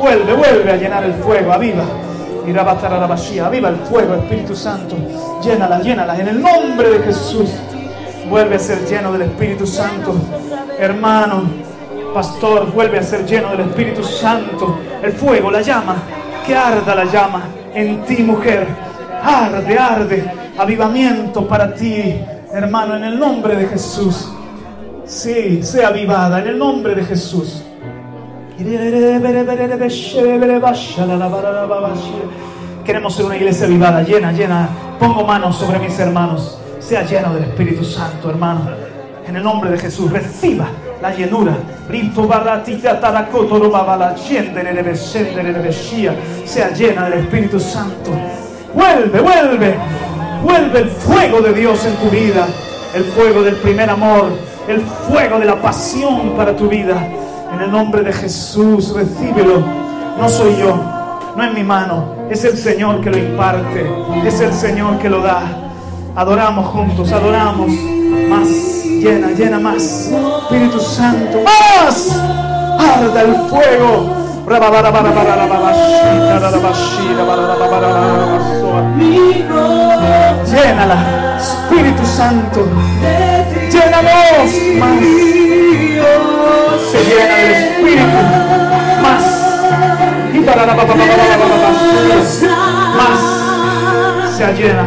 [0.00, 1.52] Vuelve, vuelve a llenar el fuego.
[1.52, 1.84] Aviva.
[2.46, 3.46] Irabatarabashia.
[3.46, 4.96] Aviva el fuego, Espíritu Santo.
[5.42, 6.18] Llénala, llénala.
[6.18, 7.50] En el nombre de Jesús.
[8.28, 10.14] Vuelve a ser lleno del Espíritu Santo.
[10.78, 11.42] Hermano,
[12.14, 14.78] pastor, vuelve a ser lleno del Espíritu Santo.
[15.02, 15.96] El fuego, la llama.
[16.54, 17.42] Arda la llama
[17.74, 18.66] en ti, mujer.
[19.22, 20.32] Arde, arde.
[20.58, 22.20] Avivamiento para ti,
[22.52, 24.28] hermano, en el nombre de Jesús.
[25.06, 27.62] Sí, sea avivada en el nombre de Jesús.
[32.84, 34.68] Queremos ser una iglesia avivada, llena, llena.
[34.98, 36.58] Pongo manos sobre mis hermanos.
[36.78, 38.68] Sea lleno del Espíritu Santo, hermano.
[39.26, 40.68] En el nombre de Jesús, reciba
[41.00, 41.56] la llenura.
[46.44, 48.10] Sea llena del Espíritu Santo.
[48.74, 49.76] Vuelve, vuelve.
[50.42, 52.46] Vuelve el fuego de Dios en tu vida.
[52.94, 54.30] El fuego del primer amor.
[54.68, 56.96] El fuego de la pasión para tu vida.
[57.52, 59.60] En el nombre de Jesús, recíbelo.
[60.18, 60.76] No soy yo,
[61.36, 62.14] no es mi mano.
[62.30, 63.90] Es el Señor que lo imparte.
[64.24, 65.42] Es el Señor que lo da.
[66.14, 67.70] Adoramos juntos, adoramos.
[68.28, 70.10] Más, llena, llena más.
[70.42, 72.16] Espíritu Santo, más.
[72.78, 74.16] Arda el fuego.
[80.46, 82.66] Llénala, Espíritu Santo.
[83.70, 85.00] Llénanos más.
[86.90, 88.20] Se llena del Espíritu.
[89.02, 89.24] Más.
[92.96, 93.20] Más.
[94.36, 94.82] Se llena.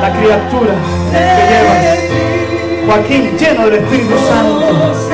[0.00, 0.74] La criatura
[1.12, 2.06] que llevas.
[2.86, 4.66] Joaquín lleno del Espíritu Santo.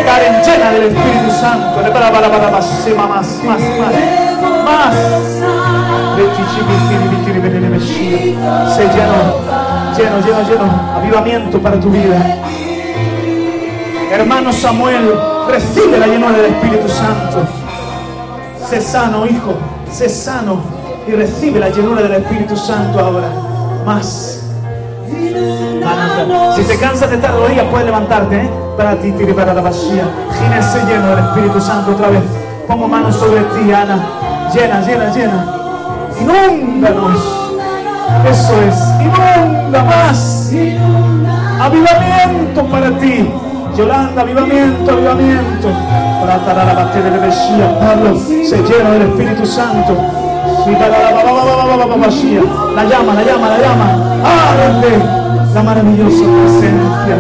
[0.05, 1.77] Karen llena del Espíritu Santo.
[1.77, 3.61] Para para para más, más, más, más,
[4.65, 4.95] más.
[8.75, 9.21] Se llenó,
[9.97, 10.67] lleno, lleno, lleno.
[10.97, 12.41] Avivamiento para tu vida.
[14.13, 15.15] Hermano Samuel,
[15.49, 17.47] recibe la llenura del Espíritu Santo.
[18.69, 19.55] Sé sano, hijo,
[19.91, 20.61] sé sano
[21.07, 23.29] y recibe la llenura del Espíritu Santo ahora.
[23.87, 24.32] Más.
[26.57, 28.43] Si te cansas de estar rodillas, puedes levantarte.
[28.43, 28.51] ¿eh?
[28.77, 30.05] Para ti, tiri para la vacía.
[30.39, 32.23] Gínese lleno del Espíritu Santo otra vez.
[32.67, 34.51] Pongo manos sobre ti, Ana.
[34.55, 35.47] Llena, llena, llena.
[36.21, 37.19] Inúndanos.
[38.31, 38.77] Eso es.
[39.01, 40.53] Inunda más.
[41.61, 43.31] Avivamiento para ti.
[43.77, 45.69] Yolanda, avivamiento, avivamiento.
[46.21, 47.33] Para tarar la batería de.
[47.81, 50.22] Pablo se llena del Espíritu Santo.
[52.75, 53.89] La llama, la llama, la llama.
[54.25, 55.23] Arde
[55.55, 57.17] la maravillosa presencia.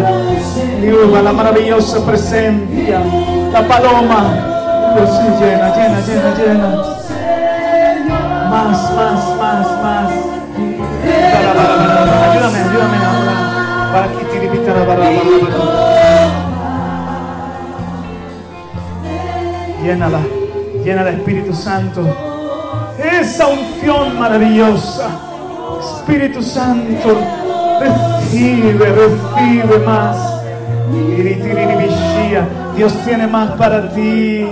[1.23, 3.01] La maravillosa presencia.
[3.53, 4.53] La paloma.
[4.95, 6.69] Dios llena, llena, llena, llena.
[8.51, 10.13] Más, más, más, más.
[12.31, 13.35] Ayúdame, ayúdame ahora.
[13.93, 15.11] Para que tiripita la barra,
[19.83, 20.21] Llénala,
[20.85, 22.32] llena del Espíritu Santo.
[23.23, 25.09] Esa unción maravillosa.
[25.81, 27.17] Espíritu Santo,
[27.79, 30.17] recibe, recibe más.
[32.77, 34.45] Dios tiene más para ti.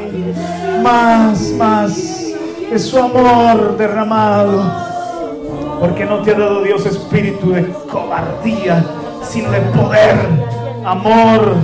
[0.85, 1.99] Más, más.
[2.73, 4.63] Es su amor derramado.
[5.81, 8.85] Porque no te ha dado Dios espíritu de cobardía,
[9.25, 10.15] sino de poder,
[10.85, 11.57] amor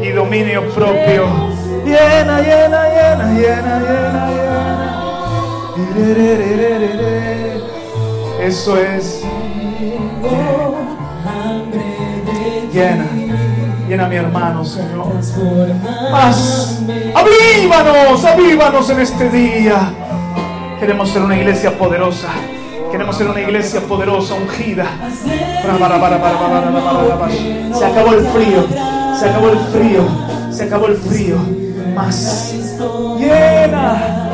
[0.00, 1.26] y dominio propio.
[1.84, 4.55] Llena, llena, llena, llena, llena, llena.
[8.40, 9.22] Eso es.
[12.72, 13.06] Llena,
[13.88, 15.14] llena mi hermano, Señor.
[16.10, 16.80] Más,
[17.14, 19.92] avívanos, avívanos en este día.
[20.80, 22.28] Queremos ser una iglesia poderosa.
[22.90, 24.86] Queremos ser una iglesia poderosa, ungida.
[27.74, 28.64] Se acabó el frío,
[29.18, 30.08] se acabó el frío,
[30.50, 31.36] se acabó el frío.
[31.94, 32.54] Más,
[33.18, 34.26] llena.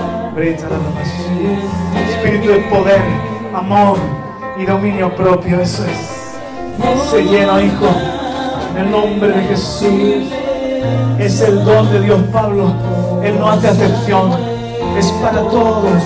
[2.08, 3.02] Espíritu de poder,
[3.54, 3.98] amor
[4.58, 6.22] y dominio propio, eso es.
[7.10, 7.86] Se llena, hijo,
[8.76, 10.32] en el nombre de Jesús.
[11.18, 12.72] Es el don de Dios, Pablo.
[13.22, 14.32] Él no hace acepción.
[14.96, 16.02] Es para todos.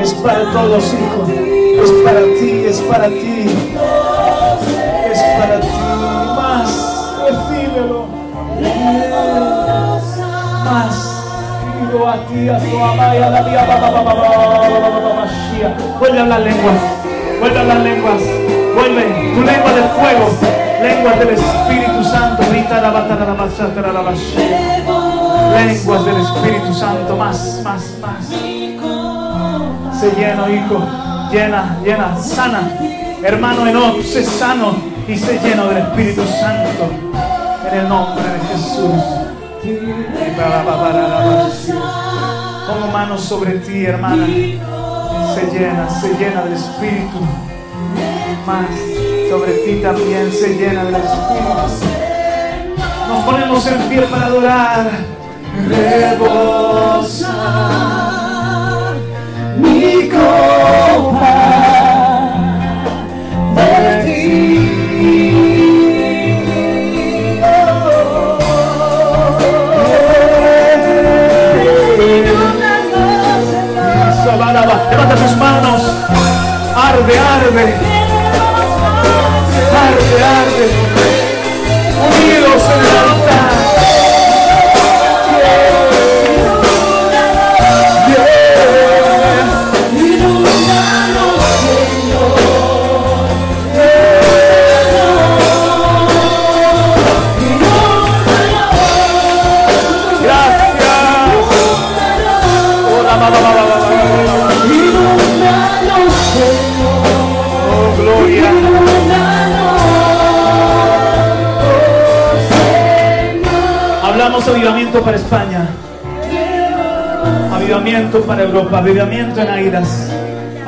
[0.00, 1.26] Es para todos, hijo.
[1.82, 3.46] Es para ti, es para ti.
[5.10, 5.68] Es para ti.
[6.36, 6.70] Más,
[7.28, 8.06] recíbelo.
[10.64, 11.05] Más.
[12.04, 13.64] A ti, a tu amaya, la mía,
[15.98, 16.76] Vuelve a hablar lenguas.
[17.40, 18.20] Vuelve a hablar lenguas.
[18.74, 19.02] Vuelve.
[19.34, 20.30] Tu lengua de fuego.
[20.82, 22.42] Lenguas del Espíritu Santo.
[25.54, 27.16] Lenguas del Espíritu Santo.
[27.16, 28.28] Más, más, más.
[29.98, 30.86] Se lleno, hijo.
[31.32, 32.60] Llena, llena, sana.
[33.22, 34.76] Hermano Enoch, sé sano
[35.08, 36.90] y sé lleno del Espíritu Santo.
[37.72, 39.25] En el nombre de Jesús.
[42.66, 44.26] Pongo manos sobre ti, hermana.
[45.34, 47.20] Se llena, se llena del Espíritu.
[48.46, 48.66] Más
[49.30, 51.44] sobre ti también se llena del Espíritu.
[53.08, 54.90] Nos ponemos en pie para adorar.
[55.68, 57.32] Rebosa
[59.58, 61.75] mi copa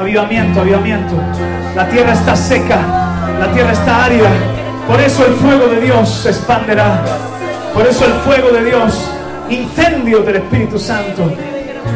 [0.08, 1.16] Avivamiento, avivamiento.
[1.76, 2.78] La tierra está seca.
[3.38, 4.30] La tierra está árida.
[4.86, 7.02] Por eso el fuego de Dios se expanderá.
[7.74, 8.94] Por eso el fuego de Dios,
[9.50, 11.30] incendio del Espíritu Santo,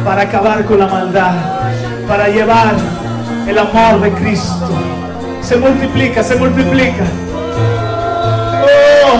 [0.05, 1.33] para acabar con la maldad,
[2.07, 2.75] para llevar
[3.47, 4.69] el amor de Cristo.
[5.41, 7.05] Se multiplica, se multiplica.
[9.03, 9.17] Oh,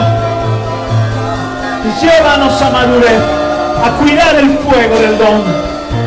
[1.99, 3.21] llévanos a madurez,
[3.83, 5.43] a cuidar el fuego del don,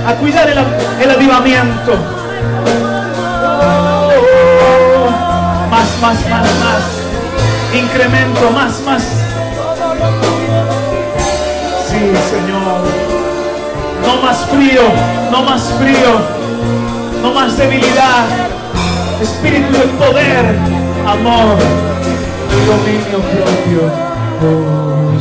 [0.06, 0.58] a cuidar el,
[1.02, 2.15] el avivamiento.
[6.00, 6.84] Más, más, más.
[7.74, 9.02] Incremento, más, más.
[11.88, 12.80] Sí, Señor.
[14.06, 14.82] No más frío,
[15.30, 16.20] no más frío,
[17.22, 18.26] no más debilidad.
[19.20, 20.44] Espíritu de poder,
[21.06, 21.58] amor
[22.52, 23.90] y dominio propio.
[24.42, 25.16] Oh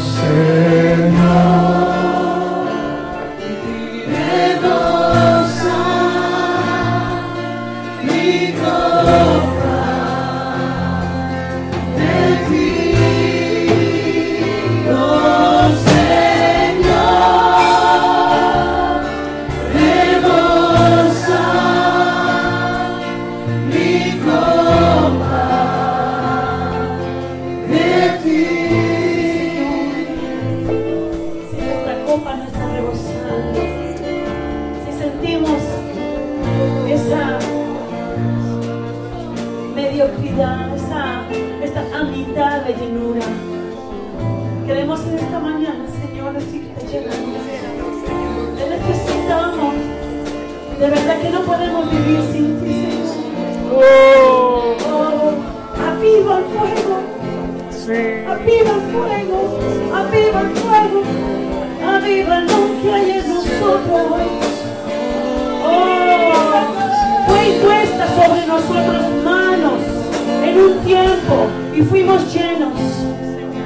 [70.86, 72.73] tiempo y fuimos llenos,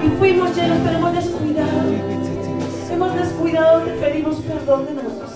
[0.03, 1.69] y fuimos llenos, pero hemos descuidado.
[2.91, 5.29] Hemos descuidado, te pedimos perdón de nosotros.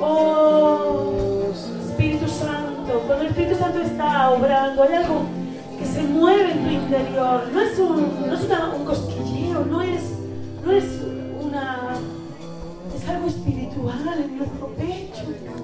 [0.00, 1.50] Oh,
[1.88, 5.22] Espíritu Santo, cuando el Espíritu Santo está obrando, hay algo
[5.78, 7.42] que se mueve en tu interior.
[7.52, 10.02] No es un, no es una- un cosquilleo, no es,
[10.64, 10.84] no es
[11.42, 11.78] una.
[12.96, 14.97] Es algo espiritual en nuestro pecho.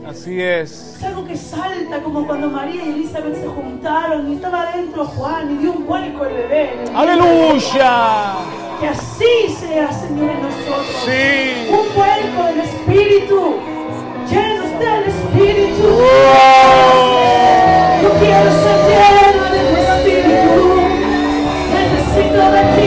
[0.07, 0.97] Así es.
[0.97, 5.53] Es algo que salta como cuando María y Elizabeth se juntaron y estaba adentro Juan
[5.53, 6.85] y dio un vuelco el bebé.
[6.95, 8.35] Aleluya.
[8.81, 10.87] Que así sea, Señor, en nosotros.
[11.05, 11.69] Sí.
[11.71, 13.57] Un vuelco del Espíritu.
[14.29, 15.87] Llenos del Espíritu.
[18.03, 20.55] Yo quiero ser lleno del Espíritu.
[21.73, 22.84] Necesito de ti.